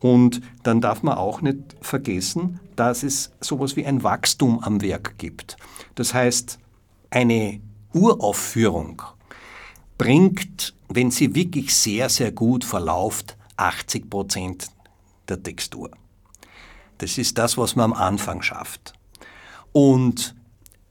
[0.01, 5.19] Und dann darf man auch nicht vergessen, dass es sowas wie ein Wachstum am Werk
[5.19, 5.57] gibt.
[5.95, 6.59] Das heißt,
[7.11, 7.61] eine
[7.95, 9.03] Uraufführung
[9.97, 14.69] bringt, wenn sie wirklich sehr, sehr gut verläuft, 80 Prozent
[15.29, 15.91] der Textur.
[16.99, 18.93] Das ist das, was man am Anfang schafft.
[19.73, 20.35] Und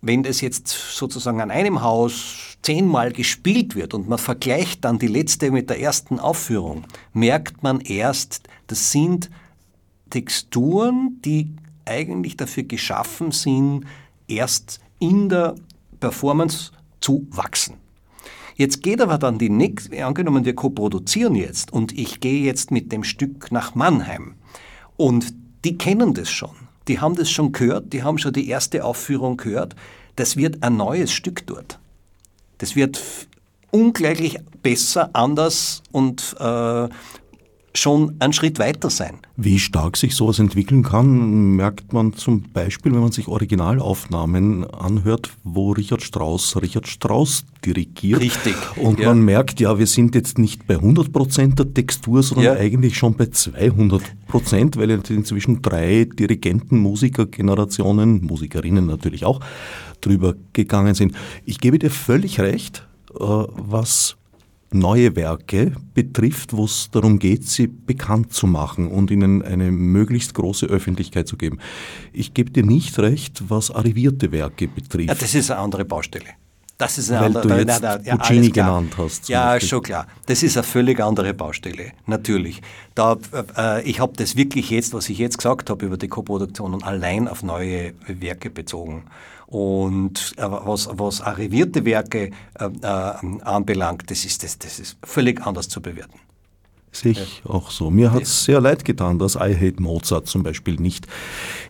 [0.01, 5.07] wenn das jetzt sozusagen an einem Haus zehnmal gespielt wird und man vergleicht dann die
[5.07, 9.29] letzte mit der ersten Aufführung, merkt man erst, das sind
[10.09, 11.49] Texturen, die
[11.85, 13.85] eigentlich dafür geschaffen sind,
[14.27, 15.55] erst in der
[15.99, 17.75] Performance zu wachsen.
[18.55, 22.91] Jetzt geht aber dann die nächste, angenommen wir koproduzieren jetzt und ich gehe jetzt mit
[22.91, 24.33] dem Stück nach Mannheim
[24.95, 25.33] und
[25.63, 26.66] die kennen das schon.
[26.87, 29.75] Die haben das schon gehört, die haben schon die erste Aufführung gehört.
[30.15, 31.79] Das wird ein neues Stück dort.
[32.57, 33.01] Das wird
[33.71, 36.89] ungleich besser, anders und äh,
[37.77, 39.17] schon einen Schritt weiter sein.
[39.35, 45.31] Wie stark sich sowas entwickeln kann, merkt man zum Beispiel, wenn man sich Originalaufnahmen anhört,
[45.43, 48.21] wo Richard Strauss Richard Strauss dirigiert.
[48.21, 48.55] Richtig.
[48.77, 49.09] Und ja.
[49.09, 52.53] man merkt, ja, wir sind jetzt nicht bei 100 Prozent der Textur, sondern ja.
[52.53, 59.39] eigentlich schon bei 200 Prozent, weil inzwischen drei Dirigenten, Musikergenerationen, Musikerinnen natürlich auch,
[60.01, 61.13] drüber gegangen sind.
[61.45, 64.17] Ich gebe dir völlig recht, äh, was
[64.71, 70.33] neue Werke betrifft, wo es darum geht, sie bekannt zu machen und ihnen eine möglichst
[70.33, 71.59] große Öffentlichkeit zu geben.
[72.13, 75.09] Ich gebe dir nicht recht, was arrivierte Werke betrifft.
[75.09, 76.29] Ja, das ist eine andere Baustelle.
[76.77, 79.29] Das ist eine Weil andere, du jetzt nein, nein, Puccini genannt hast.
[79.29, 79.69] Ja, Beispiel.
[79.69, 80.07] schon klar.
[80.27, 82.61] Das ist eine völlig andere Baustelle, natürlich.
[82.93, 83.17] Da,
[83.57, 87.27] äh, ich habe das wirklich jetzt, was ich jetzt gesagt habe über die Koproduktion, allein
[87.27, 89.05] auf neue Werke bezogen.
[89.47, 92.87] Und äh, was, was arrivierte Werke äh, äh,
[93.43, 96.19] anbelangt, das ist, das, das ist völlig anders zu bewerten.
[96.91, 97.51] Sehe ich ja.
[97.51, 97.89] auch so.
[97.89, 101.07] Mir hat es sehr leid getan, dass I Hate Mozart zum Beispiel nicht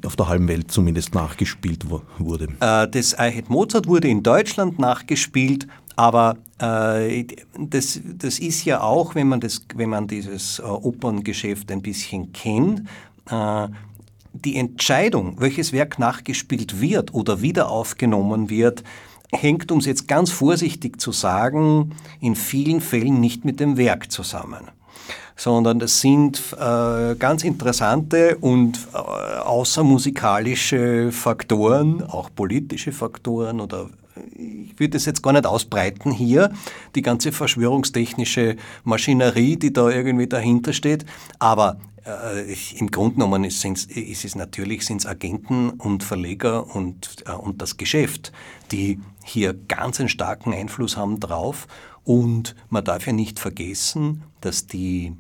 [0.06, 1.86] auf der halben Welt zumindest nachgespielt
[2.18, 2.48] wurde.
[2.60, 7.26] Äh, das I Hate Mozart wurde in Deutschland nachgespielt, aber äh,
[7.60, 12.32] das, das ist ja auch, wenn man, das, wenn man dieses äh, Operngeschäft ein bisschen
[12.32, 12.84] kennt,
[13.30, 13.68] äh,
[14.46, 18.84] die Entscheidung, welches Werk nachgespielt wird oder wieder aufgenommen wird,
[19.32, 24.12] hängt, um es jetzt ganz vorsichtig zu sagen, in vielen Fällen nicht mit dem Werk
[24.12, 24.70] zusammen
[25.40, 33.88] sondern das sind äh, ganz interessante und äh, außermusikalische Faktoren, auch politische Faktoren oder
[34.36, 36.52] ich würde das jetzt gar nicht ausbreiten hier,
[36.96, 41.06] die ganze verschwörungstechnische Maschinerie, die da irgendwie dahinter steht,
[41.38, 47.32] aber äh, Im Grunde genommen ist, ist es natürlich sind's Agenten und Verleger und, äh,
[47.34, 48.32] und das Geschäft,
[48.72, 51.68] die hier ganz einen starken Einfluss haben drauf.
[52.04, 55.14] Und man darf ja nicht vergessen, dass die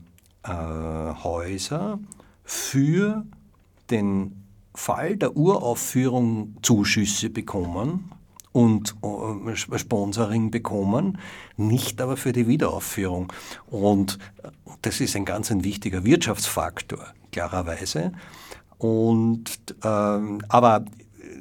[0.43, 1.99] äh, Häuser
[2.43, 3.25] für
[3.89, 8.11] den Fall der Uraufführung Zuschüsse bekommen
[8.57, 11.19] und äh, Sponsoring bekommen,
[11.57, 13.31] nicht aber für die Wiederaufführung.
[13.67, 14.17] Und
[14.81, 18.13] das ist ein ganz ein wichtiger Wirtschaftsfaktor, klarerweise.
[18.79, 20.85] Und, ähm, aber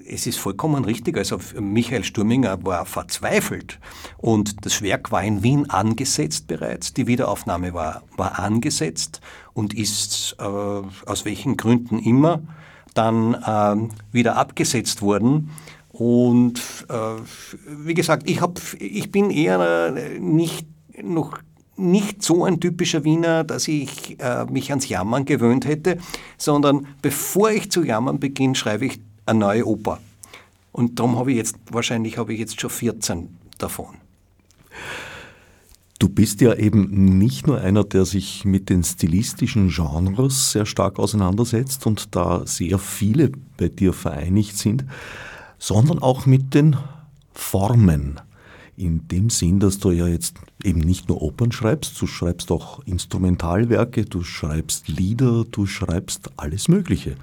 [0.07, 3.81] es ist vollkommen richtig, also Michael Sturminger war verzweifelt
[4.19, 9.23] und das Werk war in Wien angesetzt bereits, die Wiederaufnahme war, war angesetzt
[9.55, 12.43] und ist äh, aus welchen Gründen immer
[12.93, 15.51] dann äh, wieder abgesetzt worden.
[15.99, 16.95] Und äh,
[17.85, 20.67] wie gesagt, ich, hab, ich bin eher nicht
[21.03, 21.39] noch
[21.79, 25.99] nicht so ein typischer Wiener, dass ich äh, mich ans Jammern gewöhnt hätte,
[26.39, 30.01] sondern bevor ich zu jammern beginne, schreibe ich eine neue Oper.
[30.73, 33.29] Und darum habe ich jetzt, wahrscheinlich habe ich jetzt schon 14
[33.59, 33.97] davon.
[35.99, 40.99] Du bist ja eben nicht nur einer, der sich mit den stilistischen Genres sehr stark
[40.99, 44.85] auseinandersetzt und da sehr viele bei dir vereinigt sind,
[45.59, 46.77] sondern auch mit den
[47.33, 48.21] Formen.
[48.77, 52.81] In dem Sinn, dass du ja jetzt eben nicht nur Opern schreibst, du schreibst auch
[52.85, 57.17] Instrumentalwerke, du schreibst Lieder, du schreibst alles Mögliche.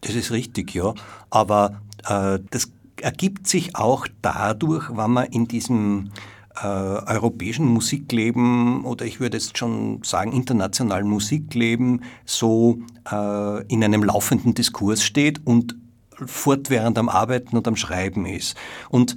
[0.00, 0.94] Das ist richtig, ja.
[1.28, 2.70] Aber äh, das
[3.02, 6.10] ergibt sich auch dadurch, wenn man in diesem
[6.62, 12.78] äh, europäischen Musikleben oder ich würde jetzt schon sagen internationalen Musikleben so
[13.10, 15.76] äh, in einem laufenden Diskurs steht und
[16.26, 18.56] fortwährend am Arbeiten und am Schreiben ist.
[18.88, 19.16] Und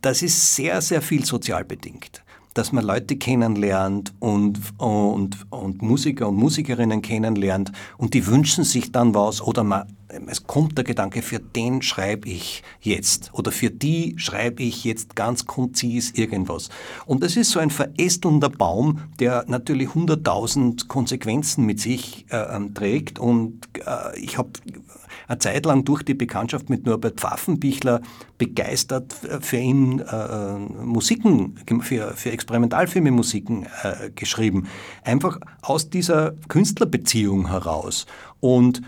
[0.00, 2.22] das ist sehr, sehr viel sozial bedingt
[2.54, 8.90] dass man Leute kennenlernt und, und, und Musiker und Musikerinnen kennenlernt und die wünschen sich
[8.90, 9.86] dann was oder man,
[10.26, 15.16] es kommt der Gedanke, für den schreibe ich jetzt oder für die schreibe ich jetzt
[15.16, 16.70] ganz konzis irgendwas.
[17.06, 22.74] Und das ist so ein verästelnder Baum, der natürlich hunderttausend Konsequenzen mit sich äh, ähm,
[22.74, 24.50] trägt und äh, ich habe
[25.26, 28.00] eine Zeit lang durch die Bekanntschaft mit Norbert Pfaffenbichler
[28.38, 34.68] begeistert für ihn äh, Musiken, für, für Experimentalfilme Musiken äh, geschrieben.
[35.04, 38.06] Einfach aus dieser Künstlerbeziehung heraus.
[38.40, 38.80] Und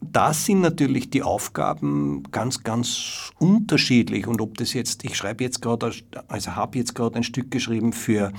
[0.00, 4.26] da sind natürlich die Aufgaben ganz, ganz unterschiedlich.
[4.26, 5.92] Und ob das jetzt, ich schreibe jetzt gerade,
[6.28, 8.32] also habe jetzt gerade ein Stück geschrieben für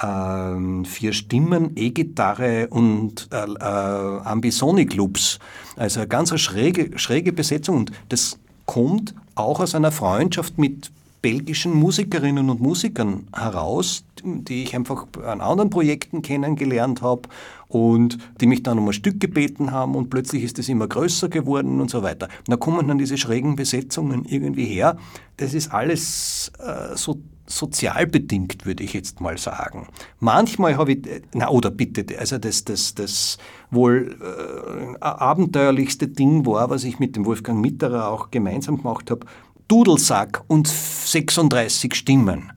[0.00, 5.38] äh, vier Stimmen, E-Gitarre und äh, äh, Ambisonic-Loops.
[5.76, 7.76] Also eine ganz schräge, schräge Besetzung.
[7.78, 10.90] Und das kommt auch aus einer Freundschaft mit
[11.22, 17.22] belgischen Musikerinnen und Musikern heraus, die ich einfach an anderen Projekten kennengelernt habe
[17.70, 21.28] und die mich dann um ein Stück gebeten haben und plötzlich ist es immer größer
[21.28, 22.26] geworden und so weiter.
[22.40, 24.96] Und da kommen dann diese schrägen Besetzungen irgendwie her.
[25.36, 29.88] Das ist alles äh, so sozial bedingt, würde ich jetzt mal sagen.
[30.18, 33.38] Manchmal habe ich, na oder bitte, also das, das, das
[33.70, 39.26] wohl äh, abenteuerlichste Ding war, was ich mit dem Wolfgang Mitterer auch gemeinsam gemacht habe,
[39.68, 42.52] Dudelsack und 36 Stimmen.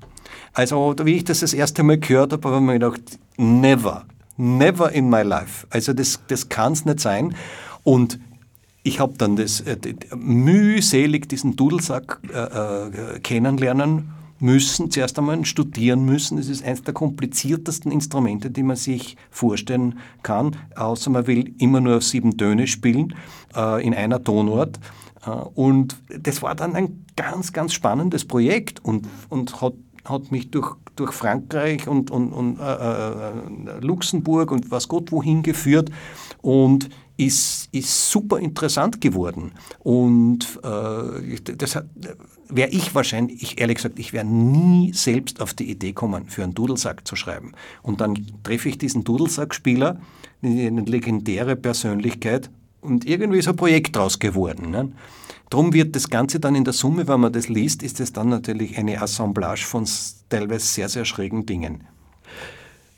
[0.54, 4.06] Also, wie ich das das erste Mal gehört habe, habe ich mir gedacht, never,
[4.38, 5.68] never in my life.
[5.70, 7.36] Also, das, das kann es nicht sein.
[7.84, 8.20] Und
[8.84, 9.78] ich habe dann das, äh,
[10.16, 16.38] mühselig diesen Dudelsack äh, äh, kennenlernen müssen, zuerst einmal studieren müssen.
[16.38, 21.80] Es ist eines der kompliziertesten Instrumente, die man sich vorstellen kann, außer man will immer
[21.80, 23.16] nur sieben Töne spielen
[23.56, 24.80] äh, in einer Tonart.
[25.26, 29.74] Äh, und das war dann ein ganz, ganz spannendes Projekt und, und hat,
[30.06, 35.44] hat mich durch, durch Frankreich und, und, und äh, äh Luxemburg und was Gott wohin
[35.44, 35.90] geführt.
[36.42, 39.52] Und ist, ist super interessant geworden.
[39.80, 41.78] Und äh, das
[42.50, 46.44] wäre ich wahrscheinlich, ich, ehrlich gesagt, ich wäre nie selbst auf die Idee kommen, für
[46.44, 47.54] einen Dudelsack zu schreiben.
[47.82, 50.00] Und dann treffe ich diesen Dudelsackspieler,
[50.42, 52.50] eine legendäre Persönlichkeit,
[52.84, 54.70] und irgendwie ist ein Projekt draus geworden.
[54.70, 54.92] Ne?
[55.54, 58.28] Drum wird das Ganze dann in der Summe, wenn man das liest, ist es dann
[58.28, 59.88] natürlich eine Assemblage von
[60.28, 61.84] teilweise sehr, sehr schrägen Dingen.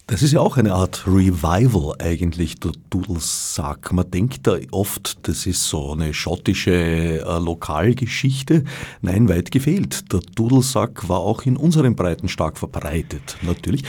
[0.08, 3.91] Das ist ja auch eine Art Revival eigentlich, der Dudelsack.
[3.91, 8.64] Man denkt da oft, das ist so eine schottische äh, Lokalgeschichte.
[9.01, 10.14] Nein, weit gefehlt.
[10.14, 13.84] Der Dudelsack war auch in unseren Breiten stark verbreitet, natürlich.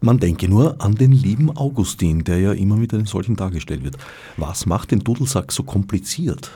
[0.00, 3.98] Man denke nur an den lieben Augustin, der ja immer mit einem solchen dargestellt wird.
[4.36, 6.52] Was macht den Dudelsack so kompliziert?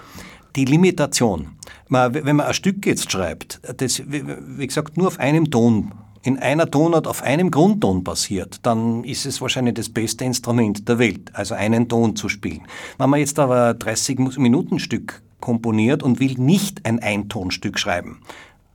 [0.57, 1.57] Die Limitation.
[1.89, 5.93] wenn man ein Stück jetzt schreibt, das, wie gesagt, nur auf einem Ton
[6.23, 10.99] in einer Tonart auf einem Grundton basiert, dann ist es wahrscheinlich das beste Instrument der
[10.99, 12.63] Welt, also einen Ton zu spielen.
[12.99, 18.21] Wenn man jetzt aber ein 30-Minuten-Stück komponiert und will nicht ein Eintonstück schreiben,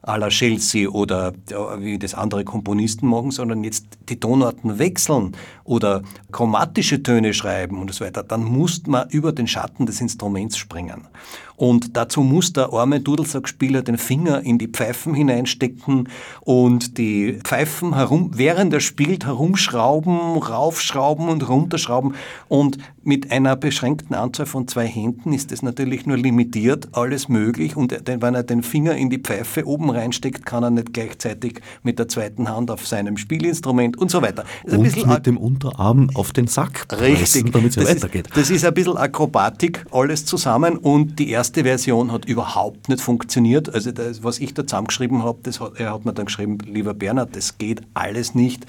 [0.06, 1.34] à la Chelsea oder
[1.80, 5.32] wie das andere Komponisten machen, sondern jetzt die Tonarten wechseln
[5.64, 10.58] oder chromatische Töne schreiben und so weiter, dann muss man über den Schatten des Instruments
[10.58, 11.08] springen.
[11.56, 16.10] Und dazu muss der arme Dudelsackspieler den Finger in die Pfeifen hineinstecken
[16.42, 22.16] und die Pfeifen herum, während er spielt, herumschrauben, raufschrauben und runterschrauben.
[22.48, 27.76] Und mit einer beschränkten Anzahl von zwei Händen ist das natürlich nur limitiert, alles möglich.
[27.76, 32.00] Und wenn er den Finger in die Pfeife oben reinsteckt, kann er nicht gleichzeitig mit
[32.00, 34.46] der zweiten Hand auf seinem Spielinstrument und so weiter.
[34.66, 38.28] und mit dem Unterarm auf den Sack pressen, damit es weitergeht.
[38.28, 40.78] Ist, das ist ein bisschen Akrobatik, alles zusammen.
[40.78, 43.74] Und die erste Version hat überhaupt nicht funktioniert.
[43.74, 46.94] Also das, was ich da zusammengeschrieben habe, das hat, er hat mir dann geschrieben, lieber
[46.94, 48.66] Bernhard, das geht alles nicht.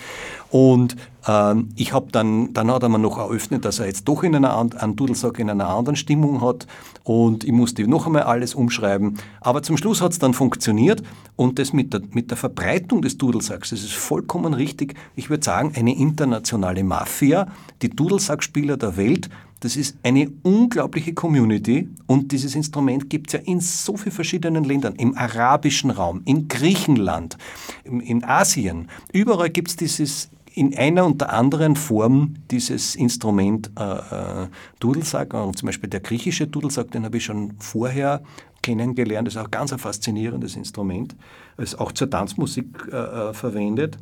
[0.50, 0.96] Und
[1.26, 4.34] ähm, ich habe dann, dann hat er mir noch eröffnet, dass er jetzt doch in
[4.34, 6.66] einer, einen Dudelsack in einer anderen Stimmung hat
[7.02, 9.18] und ich musste noch einmal alles umschreiben.
[9.40, 11.02] Aber zum Schluss hat es dann funktioniert
[11.36, 14.94] und das mit der, mit der Verbreitung des Dudelsacks, das ist vollkommen richtig.
[15.16, 17.48] Ich würde sagen, eine internationale Mafia,
[17.82, 19.28] die Dudelsackspieler der Welt,
[19.64, 24.64] das ist eine unglaubliche Community und dieses Instrument gibt es ja in so vielen verschiedenen
[24.64, 27.38] Ländern, im arabischen Raum, in Griechenland,
[27.84, 28.90] in Asien.
[29.12, 34.48] Überall gibt es dieses in einer und der anderen Form dieses Instrument äh, äh,
[34.80, 38.22] Dudelsack, und zum Beispiel der griechische Dudelsack, den habe ich schon vorher
[38.62, 41.16] kennengelernt, das ist auch ganz ein faszinierendes Instrument,
[41.56, 43.96] ist auch zur Tanzmusik äh, äh, verwendet.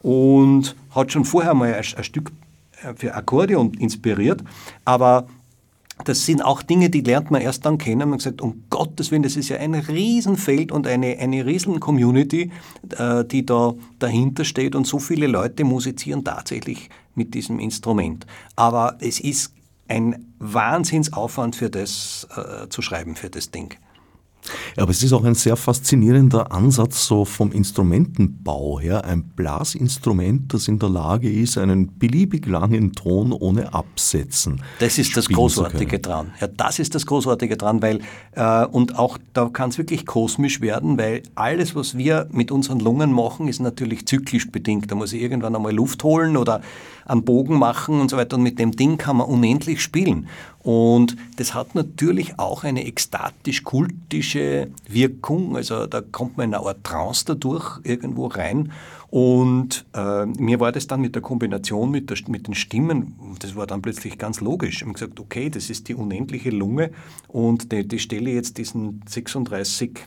[0.00, 2.30] Und hat schon vorher mal ein, ein Stück
[2.96, 4.42] für Akkordeon inspiriert,
[4.84, 5.26] aber
[6.04, 8.08] das sind auch Dinge, die lernt man erst dann kennen.
[8.08, 12.52] Man gesagt, um Gottes Willen, das ist ja ein Riesenfeld und eine, eine Riesen-Community,
[12.96, 18.26] äh, die da dahinter steht und so viele Leute musizieren tatsächlich mit diesem Instrument.
[18.54, 19.52] Aber es ist
[19.88, 23.74] ein Wahnsinnsaufwand für das äh, zu schreiben, für das Ding.
[24.76, 29.04] Ja, aber es ist auch ein sehr faszinierender Ansatz so vom Instrumentenbau her.
[29.04, 34.62] Ein Blasinstrument, das in der Lage ist, einen beliebig langen Ton ohne Absetzen.
[34.78, 36.32] Das ist das Großartige dran.
[36.40, 38.00] Ja, das ist das Großartige dran, weil
[38.32, 42.80] äh, und auch da kann es wirklich kosmisch werden, weil alles, was wir mit unseren
[42.80, 44.90] Lungen machen, ist natürlich zyklisch bedingt.
[44.90, 46.60] Da muss ich irgendwann einmal Luft holen oder
[47.06, 48.36] einen Bogen machen und so weiter.
[48.36, 50.28] Und mit dem Ding kann man unendlich spielen.
[50.68, 55.56] Und das hat natürlich auch eine ekstatisch-kultische Wirkung.
[55.56, 58.70] Also da kommt man in eine Art Trance dadurch irgendwo rein.
[59.08, 63.56] Und äh, mir war das dann mit der Kombination mit, der, mit den Stimmen, das
[63.56, 64.76] war dann plötzlich ganz logisch.
[64.76, 66.90] Ich habe gesagt, okay, das ist die unendliche Lunge
[67.28, 70.00] und die, die stelle jetzt diesen 36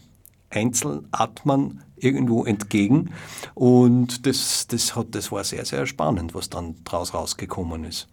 [0.51, 3.09] Einzelatmern irgendwo entgegen.
[3.55, 8.07] Und das, das, hat, das war sehr, sehr spannend, was dann daraus rausgekommen ist.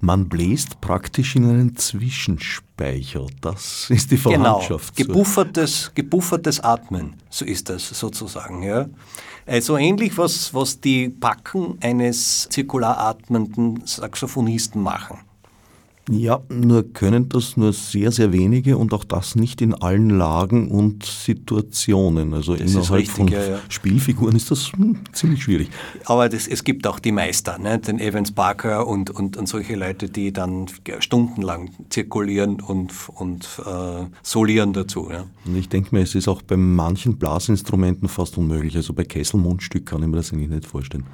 [0.00, 3.26] Man bläst praktisch in einen Zwischenspeicher.
[3.40, 4.30] Das ist die genau.
[4.30, 4.96] Verwandtschaft.
[4.96, 8.62] Genau, gebuffertes, gebuffertes Atmen, so ist das sozusagen.
[8.62, 8.86] Ja.
[9.46, 15.18] Also ähnlich, was, was die Backen eines zirkularatmenden Saxophonisten machen.
[16.10, 20.70] Ja, nur können das nur sehr, sehr wenige und auch das nicht in allen Lagen
[20.70, 22.32] und Situationen.
[22.32, 23.58] Also das innerhalb richtig, von ja, ja.
[23.68, 25.68] Spielfiguren ist das hm, ziemlich schwierig.
[26.06, 27.78] Aber das, es gibt auch die Meister, ne?
[27.78, 30.66] den Evans Parker und, und, und solche Leute, die dann
[31.00, 35.10] stundenlang zirkulieren und, und äh, solieren dazu.
[35.10, 35.26] Ja?
[35.44, 38.74] Und ich denke mir, es ist auch bei manchen Blasinstrumenten fast unmöglich.
[38.76, 41.04] Also bei Kesselmundstück kann ich mir das eigentlich nicht vorstellen.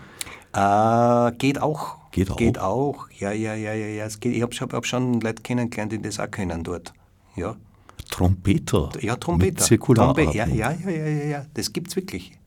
[0.55, 2.04] Äh, geht auch.
[2.15, 2.37] Geht auch?
[2.37, 3.09] Geht auch.
[3.19, 3.87] Ja, ja, ja, ja.
[3.89, 4.05] ja.
[4.05, 4.37] Es geht.
[4.37, 6.93] Ich habe hab schon Leute kennengelernt, die das auch kennen dort.
[7.35, 7.57] Ja.
[8.09, 8.91] Trompeter?
[9.01, 9.79] Ja, Trompeter.
[9.79, 11.47] Trompe ja, ja, ja, ja, ja.
[11.55, 12.39] Das gibt es wirklich.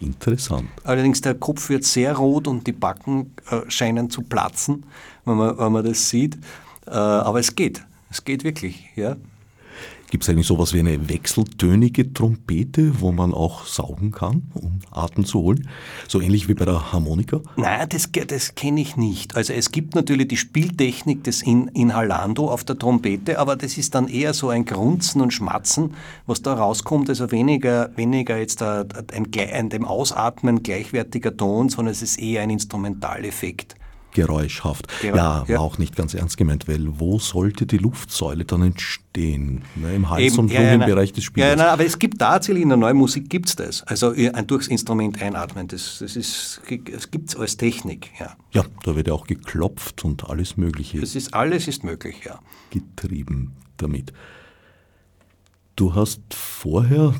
[0.00, 0.68] Interessant.
[0.82, 4.84] Allerdings der Kopf wird sehr rot und die Backen äh, scheinen zu platzen,
[5.24, 6.36] wenn man, wenn man das sieht.
[6.86, 7.84] Äh, aber es geht.
[8.10, 9.16] Es geht wirklich, ja.
[10.10, 15.24] Gibt es eigentlich sowas wie eine wechseltönige Trompete, wo man auch saugen kann, um Atem
[15.24, 15.68] zu holen?
[16.08, 17.40] So ähnlich wie bei der Harmonika?
[17.56, 19.36] Nein, das, das kenne ich nicht.
[19.36, 23.94] Also es gibt natürlich die Spieltechnik des In Inhalando auf der Trompete, aber das ist
[23.94, 25.94] dann eher so ein Grunzen und Schmatzen,
[26.26, 27.08] was da rauskommt.
[27.08, 32.42] Also weniger, weniger jetzt ein, ein, ein dem Ausatmen gleichwertiger Ton, sondern es ist eher
[32.42, 33.76] ein Instrumentaleffekt
[34.12, 34.86] geräuschhaft.
[35.02, 39.62] Ja, ja, war auch nicht ganz ernst gemeint, weil wo sollte die Luftsäule dann entstehen?
[39.76, 41.50] Ne, Im Hals- Eben, und Lungenbereich ja, des Spielers.
[41.50, 43.82] Ja, nein, aber es gibt tatsächlich in der neuen Musik gibt es das.
[43.84, 44.12] Also
[44.46, 46.60] durchs Instrument einatmen, das, das, ist,
[46.92, 48.10] das gibt es als Technik.
[48.18, 48.36] Ja.
[48.52, 51.00] ja, da wird ja auch geklopft und alles Mögliche.
[51.00, 52.40] Das ist, alles ist möglich, ja.
[52.70, 54.12] Getrieben damit.
[55.76, 57.14] Du hast vorher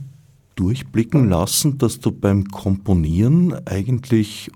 [0.57, 4.51] durchblicken lassen, dass du beim Komponieren eigentlich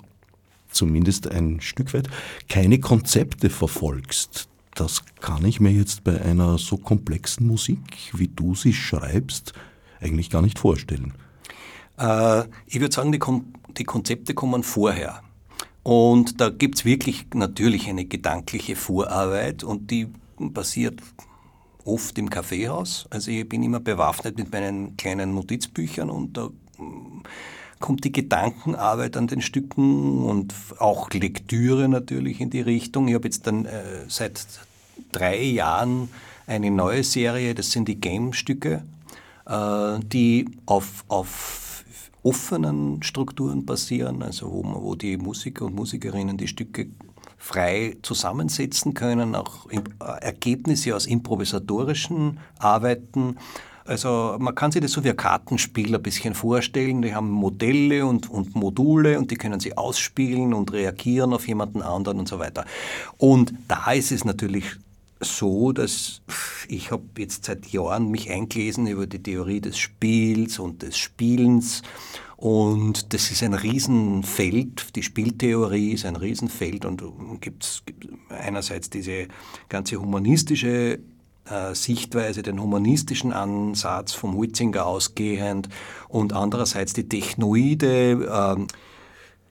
[0.75, 2.09] zumindest ein Stück weit,
[2.49, 4.49] keine Konzepte verfolgst.
[4.75, 9.53] Das kann ich mir jetzt bei einer so komplexen Musik, wie du sie schreibst,
[10.01, 11.15] eigentlich gar nicht vorstellen.
[11.99, 15.23] Äh, ich würde sagen, die, Kon die Konzepte kommen vorher.
[15.83, 20.09] Und da gibt es wirklich natürlich eine gedankliche Vorarbeit und die
[20.39, 21.01] basiert
[21.85, 23.07] oft im Kaffeehaus.
[23.11, 26.49] Also ich bin immer bewaffnet mit meinen kleinen Notizbüchern und da
[27.85, 33.09] kommt die Gedankenarbeit an den Stücken und auch Lektüre natürlich in die Richtung.
[33.09, 34.47] Ich habe jetzt dann äh, seit
[35.13, 36.09] drei Jahren
[36.47, 38.83] eine neue Serie, das sind die Game-Stücke,
[39.45, 41.85] äh, die auf, auf
[42.23, 46.87] offenen Strukturen basieren, also wo, wo die Musiker und Musikerinnen die Stücke
[47.37, 49.83] frei zusammensetzen können, auch äh,
[50.23, 53.37] Ergebnisse aus improvisatorischen Arbeiten.
[53.85, 57.03] Also man kann sich das so wie ein Kartenspiel ein bisschen vorstellen.
[57.03, 61.83] Die haben Modelle und, und Module und die können sie ausspielen und reagieren auf jemanden
[61.83, 62.65] anderen und so weiter.
[63.19, 64.65] Und da ist es natürlich
[65.21, 66.23] so, dass
[66.69, 71.83] ich habe jetzt seit Jahren mich eingelesen über die Theorie des Spiels und des Spielens
[72.37, 77.03] und das ist ein Riesenfeld, die Spieltheorie ist ein Riesenfeld und
[77.41, 77.83] gibt
[78.29, 79.29] einerseits diese
[79.71, 80.99] ganze humanistische
[81.73, 85.69] Sichtweise, den humanistischen Ansatz vom Huitzinger ausgehend
[86.09, 88.67] und andererseits die technoide, äh,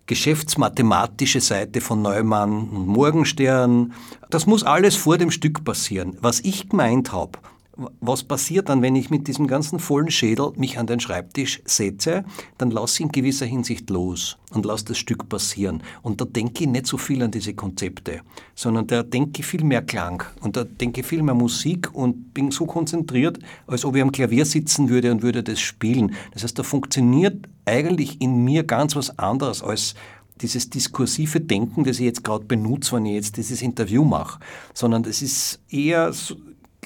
[0.05, 3.93] geschäftsmathematische Seite von Neumann und Morgenstern.
[4.29, 6.17] Das muss alles vor dem Stück passieren.
[6.19, 7.39] Was ich gemeint habe,
[7.75, 12.23] was passiert dann, wenn ich mit diesem ganzen vollen Schädel mich an den Schreibtisch setze?
[12.57, 15.81] Dann lasse ich in gewisser Hinsicht los und lasse das Stück passieren.
[16.03, 18.21] Und da denke ich nicht so viel an diese Konzepte,
[18.53, 22.33] sondern da denke ich viel mehr Klang und da denke ich viel mehr Musik und
[22.33, 26.15] bin so konzentriert, als ob ich am Klavier sitzen würde und würde das spielen.
[26.33, 29.95] Das heißt, da funktioniert eigentlich in mir ganz was anderes als
[30.41, 34.39] dieses diskursive Denken, das ich jetzt gerade benutze, wenn ich jetzt dieses Interview mache,
[34.73, 36.11] sondern das ist eher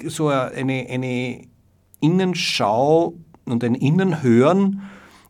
[0.06, 1.42] so, eine, eine
[2.00, 3.14] Innenschau
[3.46, 4.82] und ein Innenhören,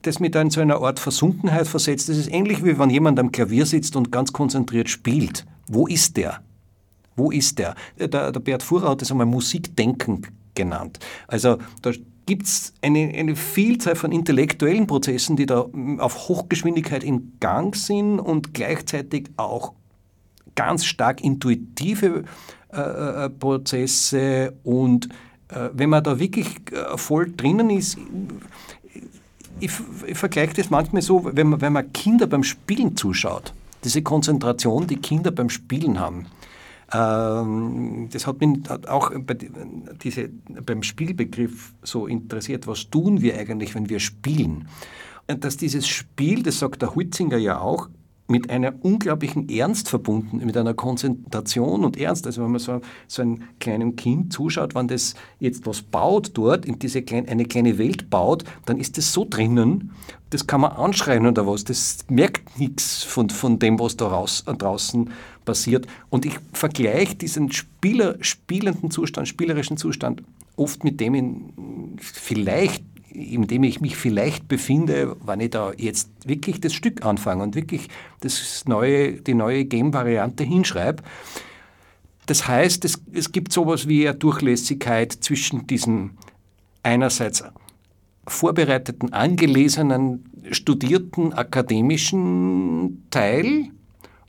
[0.01, 2.09] das mich da in so einer Art Versunkenheit versetzt.
[2.09, 5.45] Das ist ähnlich wie wenn jemand am Klavier sitzt und ganz konzentriert spielt.
[5.67, 6.41] Wo ist der?
[7.15, 7.75] Wo ist der?
[7.97, 10.99] Der, der Bert Fuhrer hat das einmal Musikdenken genannt.
[11.27, 11.91] Also da
[12.25, 18.19] gibt es eine, eine Vielzahl von intellektuellen Prozessen, die da auf Hochgeschwindigkeit in Gang sind
[18.19, 19.73] und gleichzeitig auch
[20.55, 22.23] ganz stark intuitive
[22.73, 25.07] äh, äh, Prozesse und
[25.47, 26.47] äh, wenn man da wirklich
[26.97, 27.97] voll drinnen ist,
[29.59, 29.71] ich,
[30.05, 33.53] ich vergleiche das manchmal so, wenn man, wenn man Kinder beim Spielen zuschaut,
[33.85, 36.25] diese Konzentration, die Kinder beim Spielen haben.
[36.93, 39.37] Ähm, das hat mich auch bei,
[40.03, 40.29] diese,
[40.65, 42.67] beim Spielbegriff so interessiert.
[42.67, 44.67] Was tun wir eigentlich, wenn wir spielen?
[45.27, 47.87] Dass dieses Spiel, das sagt der Huitzinger ja auch,
[48.27, 52.25] mit einer unglaublichen Ernst verbunden, mit einer Konzentration und Ernst.
[52.25, 56.65] Also wenn man so, so einem kleinen Kind zuschaut, wenn das jetzt was baut dort,
[56.65, 59.91] in diese kleine, eine kleine Welt baut, dann ist das so drinnen,
[60.29, 64.43] das kann man anschreien oder was, das merkt nichts von, von dem, was da raus,
[64.45, 65.09] draußen
[65.45, 65.87] passiert.
[66.09, 70.21] Und ich vergleiche diesen Spieler, spielenden Zustand, spielerischen Zustand
[70.57, 76.09] oft mit dem in vielleicht in dem ich mich vielleicht befinde, wenn ich da jetzt
[76.25, 77.87] wirklich das Stück anfange und wirklich
[78.19, 81.03] das neue, die neue Game-Variante hinschreibe.
[82.25, 86.11] Das heißt, es, es gibt sowas wie eine Durchlässigkeit zwischen diesem
[86.83, 87.43] einerseits
[88.27, 93.69] vorbereiteten, angelesenen, studierten akademischen Teil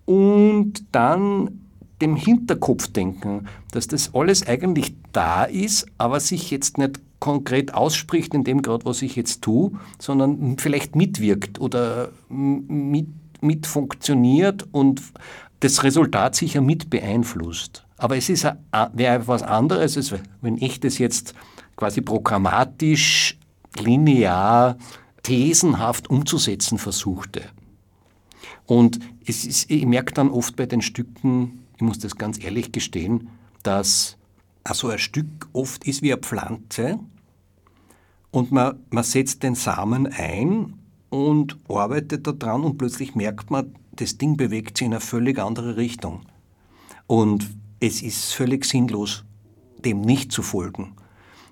[0.05, 1.61] und dann
[2.01, 8.45] dem Hinterkopfdenken, dass das alles eigentlich da ist, aber sich jetzt nicht konkret ausspricht in
[8.45, 13.09] dem gerade, was ich jetzt tue, sondern vielleicht mitwirkt oder mit,
[13.41, 15.03] mit funktioniert und
[15.61, 17.85] das Resultat sicher mit beeinflusst.
[17.97, 18.47] Aber es ist
[18.93, 21.35] wäre was anderes, als wenn ich das jetzt
[21.77, 23.37] quasi programmatisch,
[23.79, 24.77] linear,
[25.23, 27.43] thesenhaft umzusetzen versuchte.
[28.67, 32.71] Und es ist, ich merke dann oft bei den Stücken, ich muss das ganz ehrlich
[32.71, 33.31] gestehen,
[33.63, 34.18] dass
[34.69, 36.99] also ein Stück oft ist wie eine Pflanze
[38.31, 40.75] und man, man setzt den Samen ein
[41.11, 45.77] und arbeitet daran und plötzlich merkt man, das Ding bewegt sich in eine völlig andere
[45.77, 46.21] Richtung.
[47.07, 47.49] Und
[47.81, 49.25] es ist völlig sinnlos,
[49.85, 50.93] dem nicht zu folgen.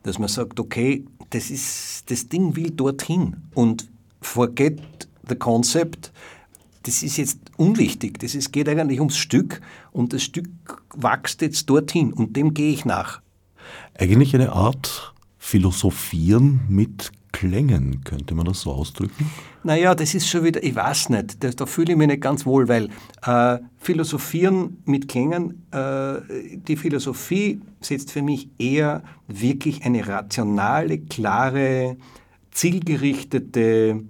[0.03, 3.89] Dass man sagt, okay, das, ist, das Ding will dorthin und
[4.21, 6.13] forget the concept,
[6.83, 8.19] das ist jetzt unwichtig.
[8.19, 9.61] Das ist, geht eigentlich ums Stück
[9.93, 10.49] und das Stück
[10.95, 13.21] wächst jetzt dorthin und dem gehe ich nach.
[13.99, 19.31] Eigentlich eine Art Philosophieren mit Klängen, könnte man das so ausdrücken?
[19.63, 22.47] Naja, das ist schon wieder, ich weiß nicht, da, da fühle ich mich nicht ganz
[22.47, 22.89] wohl, weil
[23.27, 31.97] äh, Philosophieren mit Klängen, äh, die Philosophie setzt für mich eher wirklich eine rationale, klare,
[32.53, 34.05] zielgerichtete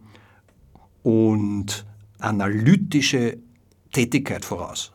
[1.03, 1.86] und
[2.19, 3.39] analytische
[3.93, 4.93] Tätigkeit voraus.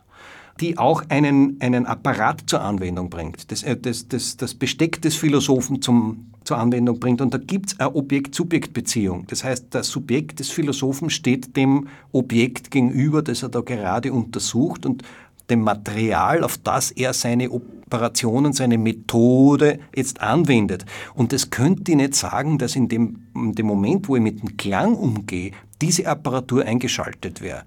[0.60, 5.16] die auch einen, einen Apparat zur Anwendung bringt, das, äh, das, das, das Besteck des
[5.16, 7.20] Philosophen zum, zur Anwendung bringt.
[7.20, 9.26] Und da gibt es eine Objekt-Subjekt-Beziehung.
[9.28, 14.86] Das heißt, das Subjekt des Philosophen steht dem Objekt gegenüber, das er da gerade untersucht
[14.86, 15.02] und
[15.50, 20.86] dem Material, auf das er seine Operationen, seine Methode jetzt anwendet.
[21.14, 24.42] Und das könnte ich nicht sagen, dass in dem, in dem Moment, wo ich mit
[24.42, 25.52] dem Klang umgehe,
[25.82, 27.64] diese Apparatur eingeschaltet wäre.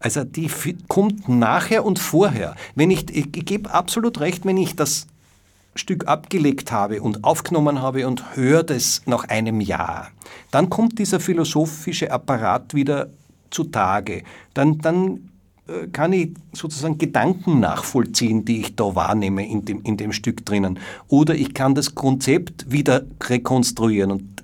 [0.00, 0.48] Also die
[0.86, 2.54] kommt nachher und vorher.
[2.74, 5.08] Wenn ich, ich, gebe absolut recht, wenn ich das
[5.74, 10.08] Stück abgelegt habe und aufgenommen habe und höre das nach einem Jahr,
[10.50, 13.08] dann kommt dieser philosophische Apparat wieder
[13.50, 14.22] zutage.
[14.54, 15.30] Dann, dann
[15.66, 20.44] äh, kann ich sozusagen Gedanken nachvollziehen, die ich da wahrnehme in dem, in dem Stück
[20.46, 20.78] drinnen.
[21.08, 24.42] Oder ich kann das Konzept wieder rekonstruieren und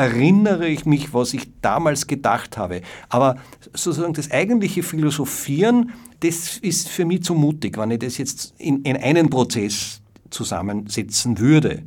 [0.00, 2.80] erinnere ich mich, was ich damals gedacht habe.
[3.10, 3.36] Aber
[3.74, 8.80] sozusagen das eigentliche Philosophieren, das ist für mich zu mutig, wenn ich das jetzt in,
[8.82, 11.82] in einen Prozess zusammensetzen würde.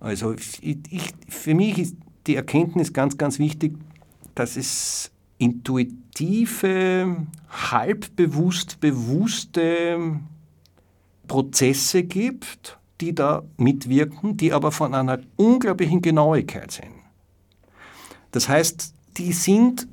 [0.00, 1.96] Also ich, ich, für mich ist
[2.26, 3.78] die Erkenntnis ganz, ganz wichtig,
[4.34, 7.16] dass es intuitive,
[7.48, 10.18] halbbewusst bewusste
[11.28, 16.91] Prozesse gibt, die da mitwirken, die aber von einer unglaublichen Genauigkeit sind.
[18.32, 19.86] Das heißt, die sind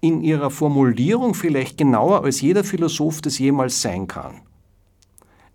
[0.00, 4.42] in ihrer Formulierung vielleicht genauer, als jeder Philosoph das jemals sein kann.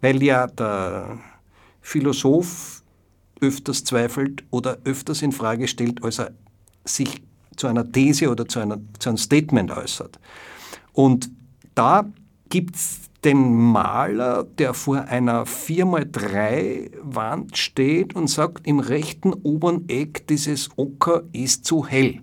[0.01, 1.19] Weil ja der
[1.81, 2.81] Philosoph
[3.39, 6.31] öfters zweifelt oder öfters in Frage stellt, als er
[6.85, 7.21] sich
[7.55, 10.19] zu einer These oder zu, einer, zu einem Statement äußert.
[10.93, 11.29] Und
[11.75, 12.05] da
[12.51, 19.89] gibt es den Maler, der vor einer 4x3 Wand steht und sagt, im rechten oberen
[19.89, 22.21] Eck dieses Ocker ist zu hell.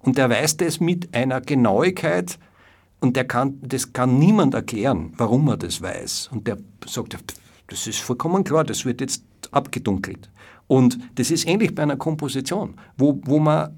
[0.00, 2.38] Und der weiß das mit einer Genauigkeit,
[3.00, 6.30] und der kann, das kann niemand erklären, warum er das weiß.
[6.32, 7.16] Und der sagt,
[7.68, 10.30] das ist vollkommen klar, das wird jetzt abgedunkelt.
[10.66, 13.74] Und das ist ähnlich bei einer Komposition, wo, wo man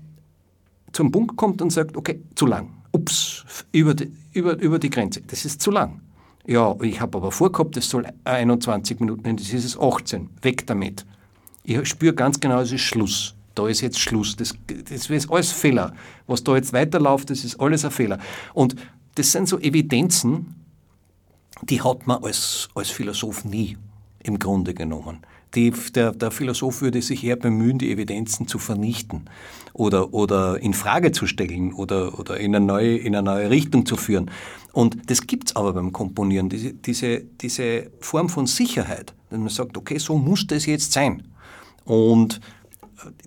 [0.93, 2.80] zum Punkt kommt und sagt, okay, zu lang.
[2.93, 5.21] Ups, über die, über, über die Grenze.
[5.23, 6.01] Das ist zu lang.
[6.47, 10.31] Ja, ich habe aber vorgehabt, das soll 21 Minuten, nein, das ist es 18.
[10.43, 11.05] Weg damit.
[11.63, 13.35] Ich spüre ganz genau, es ist Schluss.
[13.55, 14.37] Da ist jetzt Schluss.
[14.37, 15.95] Das, das ist alles Fehler.
[16.27, 18.19] Was da jetzt weiterläuft, das ist alles ein Fehler.
[18.55, 18.77] Und
[19.17, 20.55] das sind so Evidenzen,
[21.63, 23.77] die hat man als, als Philosoph nie
[24.23, 25.19] im Grunde genommen.
[25.55, 29.25] Die, der, der, Philosoph würde sich eher bemühen, die Evidenzen zu vernichten
[29.73, 33.85] oder, oder in Frage zu stellen oder, oder in, eine neue, in eine neue Richtung
[33.85, 34.31] zu führen.
[34.73, 39.49] Und das gibt es aber beim Komponieren, diese, diese, diese Form von Sicherheit, dass man
[39.49, 41.25] sagt, okay, so muss das jetzt sein.
[41.85, 42.41] Und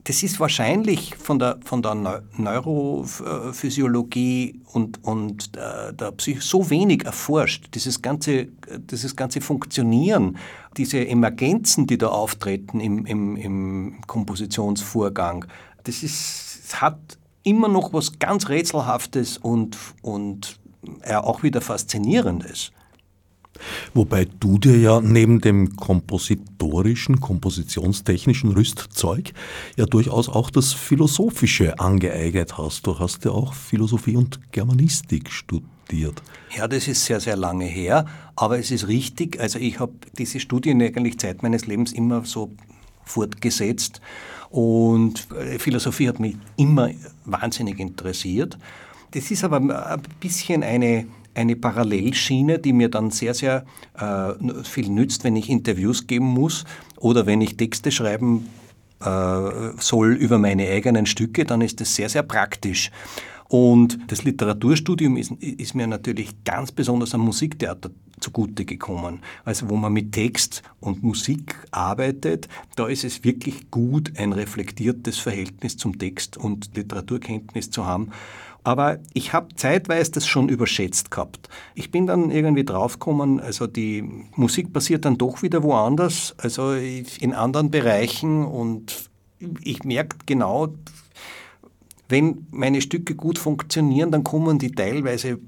[0.03, 7.05] das ist wahrscheinlich von der, von der Neurophysiologie und, und äh, der Psyche so wenig
[7.05, 8.47] erforscht, dieses ganze,
[8.77, 10.37] dieses ganze Funktionieren,
[10.77, 15.45] diese Emergenzen, die da auftreten im, im, im Kompositionsvorgang,
[15.83, 16.97] das ist, hat
[17.43, 20.59] immer noch was ganz Rätselhaftes und, und
[21.07, 22.71] ja, auch wieder Faszinierendes.
[23.93, 29.33] Wobei du dir ja neben dem kompositorischen, kompositionstechnischen Rüstzeug
[29.77, 32.85] ja durchaus auch das Philosophische angeeignet hast.
[32.87, 36.21] Du hast ja auch Philosophie und Germanistik studiert.
[36.55, 39.39] Ja, das ist sehr, sehr lange her, aber es ist richtig.
[39.39, 42.51] Also ich habe diese Studien eigentlich Zeit meines Lebens immer so
[43.05, 44.01] fortgesetzt
[44.49, 46.89] und äh, Philosophie hat mich immer
[47.25, 48.57] wahnsinnig interessiert.
[49.11, 51.05] Das ist aber ein bisschen eine
[51.35, 53.65] eine Parallelschiene, die mir dann sehr, sehr
[53.97, 56.65] äh, viel nützt, wenn ich Interviews geben muss
[56.97, 58.47] oder wenn ich Texte schreiben
[59.01, 62.91] äh, soll über meine eigenen Stücke, dann ist das sehr, sehr praktisch.
[63.53, 69.19] Und das Literaturstudium ist, ist, mir natürlich ganz besonders am Musiktheater zugute gekommen.
[69.45, 75.19] Also wo man mit Text und Musik arbeitet, da ist es wirklich gut, ein reflektiertes
[75.19, 78.09] Verhältnis zum Text und Literaturkenntnis zu haben.
[78.63, 81.49] Aber ich habe zeitweise das schon überschätzt gehabt.
[81.75, 84.03] Ich bin dann irgendwie draufgekommen, also die
[84.35, 89.09] Musik passiert dann doch wieder woanders, also in anderen Bereichen und
[89.61, 90.69] ich merke genau,
[92.07, 95.39] wenn meine Stücke gut funktionieren, dann kommen die teilweise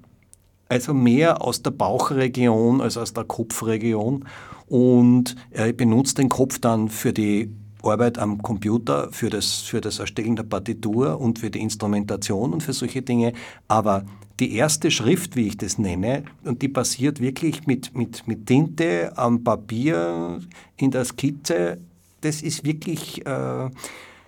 [0.68, 4.26] also mehr aus der Bauchregion als aus der Kopfregion
[4.68, 7.52] und ich benutze den Kopf dann für die
[7.86, 12.64] Arbeit am Computer für das, für das Erstellen der Partitur und für die Instrumentation und
[12.64, 13.34] für solche Dinge.
[13.68, 14.06] Aber
[14.40, 19.18] die erste Schrift, wie ich das nenne, und die passiert wirklich mit, mit, mit Tinte
[19.18, 20.42] am Papier
[20.78, 21.78] in der Skizze,
[22.22, 23.70] das ist wirklich äh,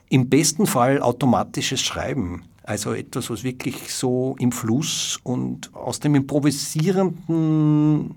[0.10, 2.44] im besten Fall automatisches Schreiben.
[2.64, 8.16] Also etwas, was wirklich so im Fluss und aus dem improvisierenden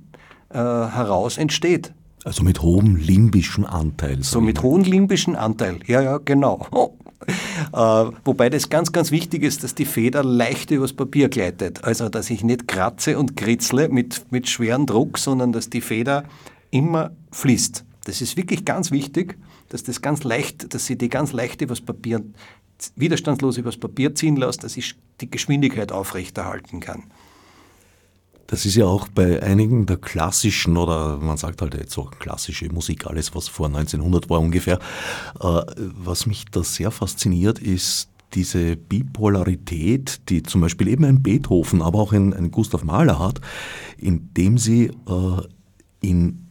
[0.51, 1.93] äh, heraus entsteht.
[2.25, 4.23] Also mit hohem limbischen Anteil.
[4.23, 6.66] So mit hohem limbischen Anteil, ja, ja, genau.
[7.73, 7.77] Äh,
[8.25, 11.85] wobei das ganz, ganz wichtig ist, dass die Feder leicht übers Papier gleitet.
[11.85, 16.25] Also, dass ich nicht kratze und kritzle mit, mit schwerem Druck, sondern dass die Feder
[16.71, 17.85] immer fließt.
[18.05, 19.37] Das ist wirklich ganz wichtig,
[19.68, 22.23] dass das ganz leicht, dass sie die ganz leicht übers Papier,
[22.97, 27.05] widerstandslos übers Papier ziehen lässt, dass ich die Geschwindigkeit aufrechterhalten kann.
[28.51, 32.68] Das ist ja auch bei einigen der klassischen oder man sagt halt jetzt so klassische
[32.68, 34.80] Musik, alles was vor 1900 war ungefähr.
[35.40, 41.80] Äh, was mich da sehr fasziniert, ist diese Bipolarität, die zum Beispiel eben ein Beethoven,
[41.80, 43.40] aber auch ein, ein Gustav Mahler hat,
[43.98, 45.42] indem sie äh,
[46.01, 46.48] in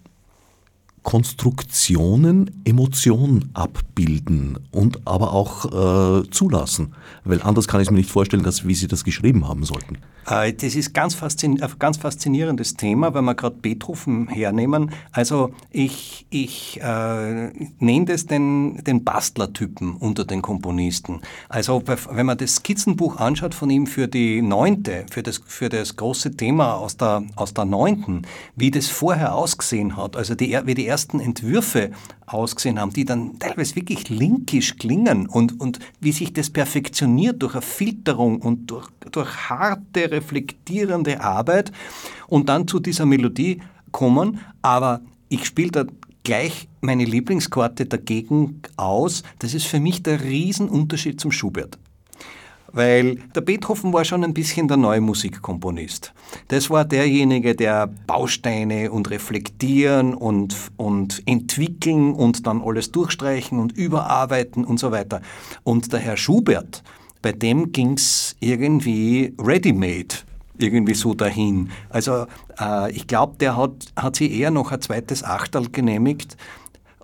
[1.03, 6.93] Konstruktionen Emotionen abbilden und aber auch äh, zulassen.
[7.25, 9.97] Weil anders kann ich mir nicht vorstellen, dass, wie Sie das geschrieben haben sollten.
[10.29, 14.91] Äh, das ist ganz ein ganz faszinierendes Thema, wenn wir gerade Beethoven hernehmen.
[15.11, 21.21] Also ich, ich äh, nenne das den, den Bastlertypen unter den Komponisten.
[21.49, 25.95] Also wenn man das Skizzenbuch anschaut von ihm für die Neunte, für das, für das
[25.95, 28.23] große Thema aus der, aus der Neunten,
[28.55, 31.91] wie das vorher ausgesehen hat, also die, wie die ersten Entwürfe
[32.33, 37.53] ausgesehen haben, die dann teilweise wirklich linkisch klingen und, und wie sich das perfektioniert durch
[37.53, 41.71] eine Filterung und durch, durch harte, reflektierende Arbeit
[42.27, 43.61] und dann zu dieser Melodie
[43.91, 44.39] kommen.
[44.61, 45.85] Aber ich spiele da
[46.23, 49.23] gleich meine Lieblingskarte dagegen aus.
[49.39, 51.77] Das ist für mich der Riesenunterschied zum Schubert
[52.73, 56.13] weil der Beethoven war schon ein bisschen der neue Musikkomponist.
[56.47, 63.77] Das war derjenige, der Bausteine und reflektieren und, und entwickeln und dann alles durchstreichen und
[63.77, 65.21] überarbeiten und so weiter.
[65.63, 66.83] Und der Herr Schubert,
[67.21, 70.15] bei dem ging's irgendwie ready-made
[70.57, 71.71] irgendwie so dahin.
[71.89, 72.27] Also
[72.59, 76.37] äh, ich glaube, der hat, hat sich eher noch ein zweites Achtel genehmigt,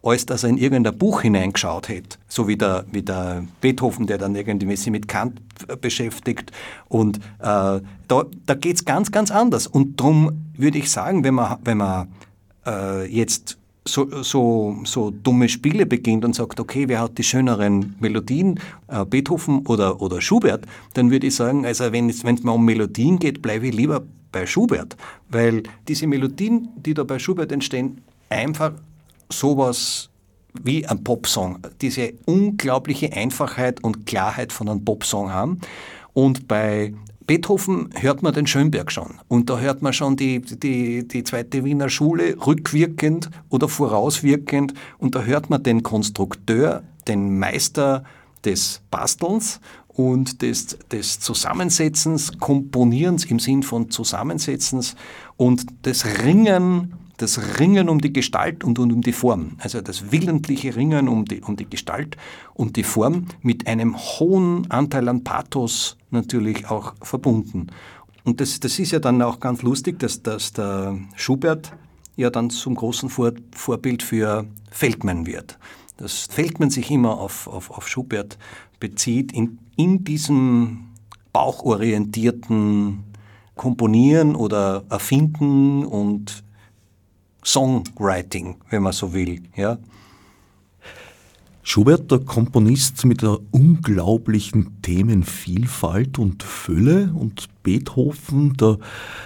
[0.05, 2.17] als dass er in irgendein Buch hineingeschaut hätte.
[2.27, 5.41] So wie der, wie der Beethoven, der dann irgendwie sich mit Kant
[5.81, 6.51] beschäftigt.
[6.87, 9.67] Und äh, da, da geht es ganz, ganz anders.
[9.67, 12.07] Und darum würde ich sagen, wenn man, wenn man
[12.65, 17.95] äh, jetzt so, so, so dumme Spiele beginnt und sagt, okay, wer hat die schöneren
[17.99, 22.65] Melodien, äh, Beethoven oder, oder Schubert, dann würde ich sagen, also wenn es mal um
[22.65, 24.97] Melodien geht, bleibe ich lieber bei Schubert,
[25.29, 28.73] weil diese Melodien, die da bei Schubert entstehen, einfach
[29.29, 30.09] sowas
[30.63, 35.59] wie ein Popsong, diese unglaubliche Einfachheit und Klarheit von einem Popsong haben.
[36.13, 36.93] Und bei
[37.27, 39.15] Beethoven hört man den Schönberg schon.
[39.27, 44.73] Und da hört man schon die, die, die zweite Wiener Schule rückwirkend oder vorauswirkend.
[44.97, 48.03] Und da hört man den Konstrukteur, den Meister
[48.45, 54.95] des Bastelns und des, des Zusammensetzens, Komponierens im Sinn von Zusammensetzens
[55.35, 60.11] und des Ringen das Ringen um die Gestalt und, und um die Form, also das
[60.11, 62.17] willentliche Ringen um die, um die Gestalt
[62.53, 67.67] und die Form mit einem hohen Anteil an Pathos natürlich auch verbunden.
[68.23, 71.71] Und das, das ist ja dann auch ganz lustig, dass, dass der Schubert
[72.15, 75.59] ja dann zum großen Vor Vorbild für Feldmann wird.
[75.97, 78.37] Dass Feldmann sich immer auf, auf, auf Schubert
[78.79, 80.87] bezieht, in, in diesem
[81.31, 83.03] bauchorientierten
[83.55, 86.44] Komponieren oder Erfinden und
[87.45, 89.41] Songwriting, wenn man so will.
[89.55, 89.77] Ja.
[91.67, 98.77] Schubert, der Komponist mit der unglaublichen Themenvielfalt und Fülle und Beethoven, der,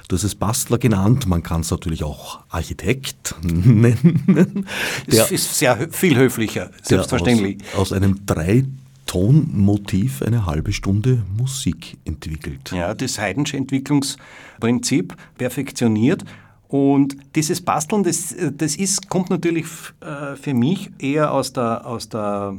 [0.07, 4.65] das ist Bastler genannt, man kann es natürlich auch Architekt nennen.
[5.05, 7.57] Das ist sehr viel höflicher, selbstverständlich.
[7.73, 8.63] Aus, aus einem drei
[9.05, 12.71] Tonmotiv eine halbe Stunde Musik entwickelt.
[12.71, 16.23] Ja, das Haydnsche Entwicklungsprinzip perfektioniert
[16.69, 19.65] und dieses Basteln, das, das ist, kommt natürlich
[20.01, 22.55] äh, für mich eher aus der, aus der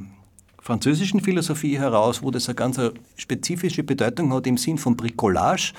[0.61, 2.80] französischen Philosophie heraus, wo das eine ganz
[3.16, 5.72] spezifische Bedeutung hat im Sinn von Bricolage.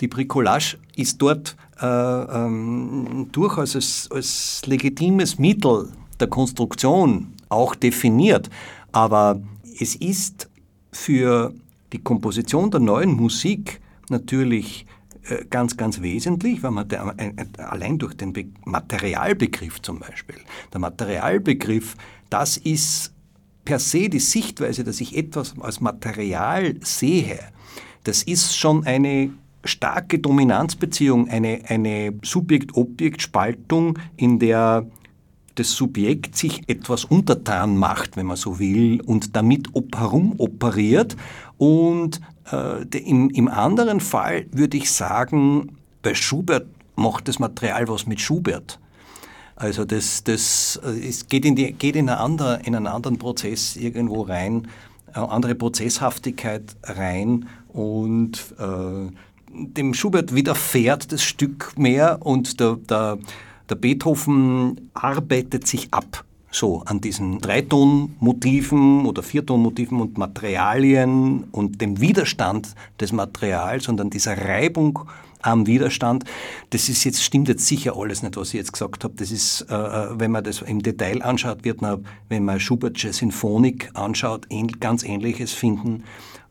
[0.00, 5.88] Die Bricolage ist dort äh, ähm, durchaus als, als legitimes Mittel
[6.20, 8.50] der Konstruktion auch definiert.
[8.92, 9.40] Aber
[9.80, 10.48] es ist
[10.92, 11.52] für
[11.92, 14.86] die Komposition der neuen Musik natürlich
[15.50, 17.14] ganz, ganz wesentlich, weil man der,
[17.58, 20.36] allein durch den Be Materialbegriff zum Beispiel,
[20.72, 21.96] der Materialbegriff,
[22.30, 23.12] das ist
[23.64, 27.38] per se die Sichtweise, dass ich etwas als Material sehe,
[28.04, 29.30] das ist schon eine
[29.64, 34.86] starke Dominanzbeziehung, eine, eine Subjekt-Objekt-Spaltung, in der
[35.54, 41.16] das Subjekt sich etwas untertan macht, wenn man so will, und damit herum operiert
[41.58, 42.20] und äh,
[42.50, 46.66] im, Im anderen Fall würde ich sagen, bei Schubert
[46.96, 48.78] macht das Material was mit Schubert.
[49.56, 53.18] Also das, das äh, es geht, in, die, geht in, eine andere, in einen anderen
[53.18, 54.68] Prozess irgendwo rein,
[55.12, 59.10] eine andere Prozesshaftigkeit rein und äh,
[59.52, 63.18] dem Schubert widerfährt das Stück mehr und der, der,
[63.68, 66.24] der Beethoven arbeitet sich ab
[66.54, 74.10] so an diesen Dreitonmotiven oder Viertonmotiven und Materialien und dem Widerstand des Materials und an
[74.10, 75.00] dieser Reibung
[75.42, 76.24] am Widerstand.
[76.70, 79.14] Das ist jetzt, stimmt jetzt sicher alles nicht, was ich jetzt gesagt habe.
[79.16, 83.12] Das ist, äh, äh wenn man das im Detail anschaut, wird man, wenn man Schubertsche
[83.12, 84.46] Sinfonik anschaut,
[84.80, 86.04] ganz Ähnliches finden.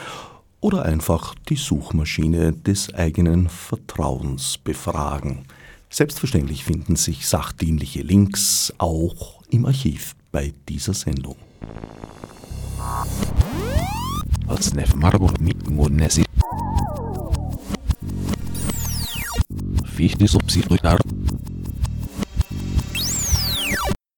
[0.60, 5.46] oder einfach die Suchmaschine des eigenen Vertrauens befragen.
[5.88, 11.34] Selbstverständlich finden sich sachdienliche Links auch im Archiv bei dieser Sendung.
[19.84, 20.98] Fichte subsidiar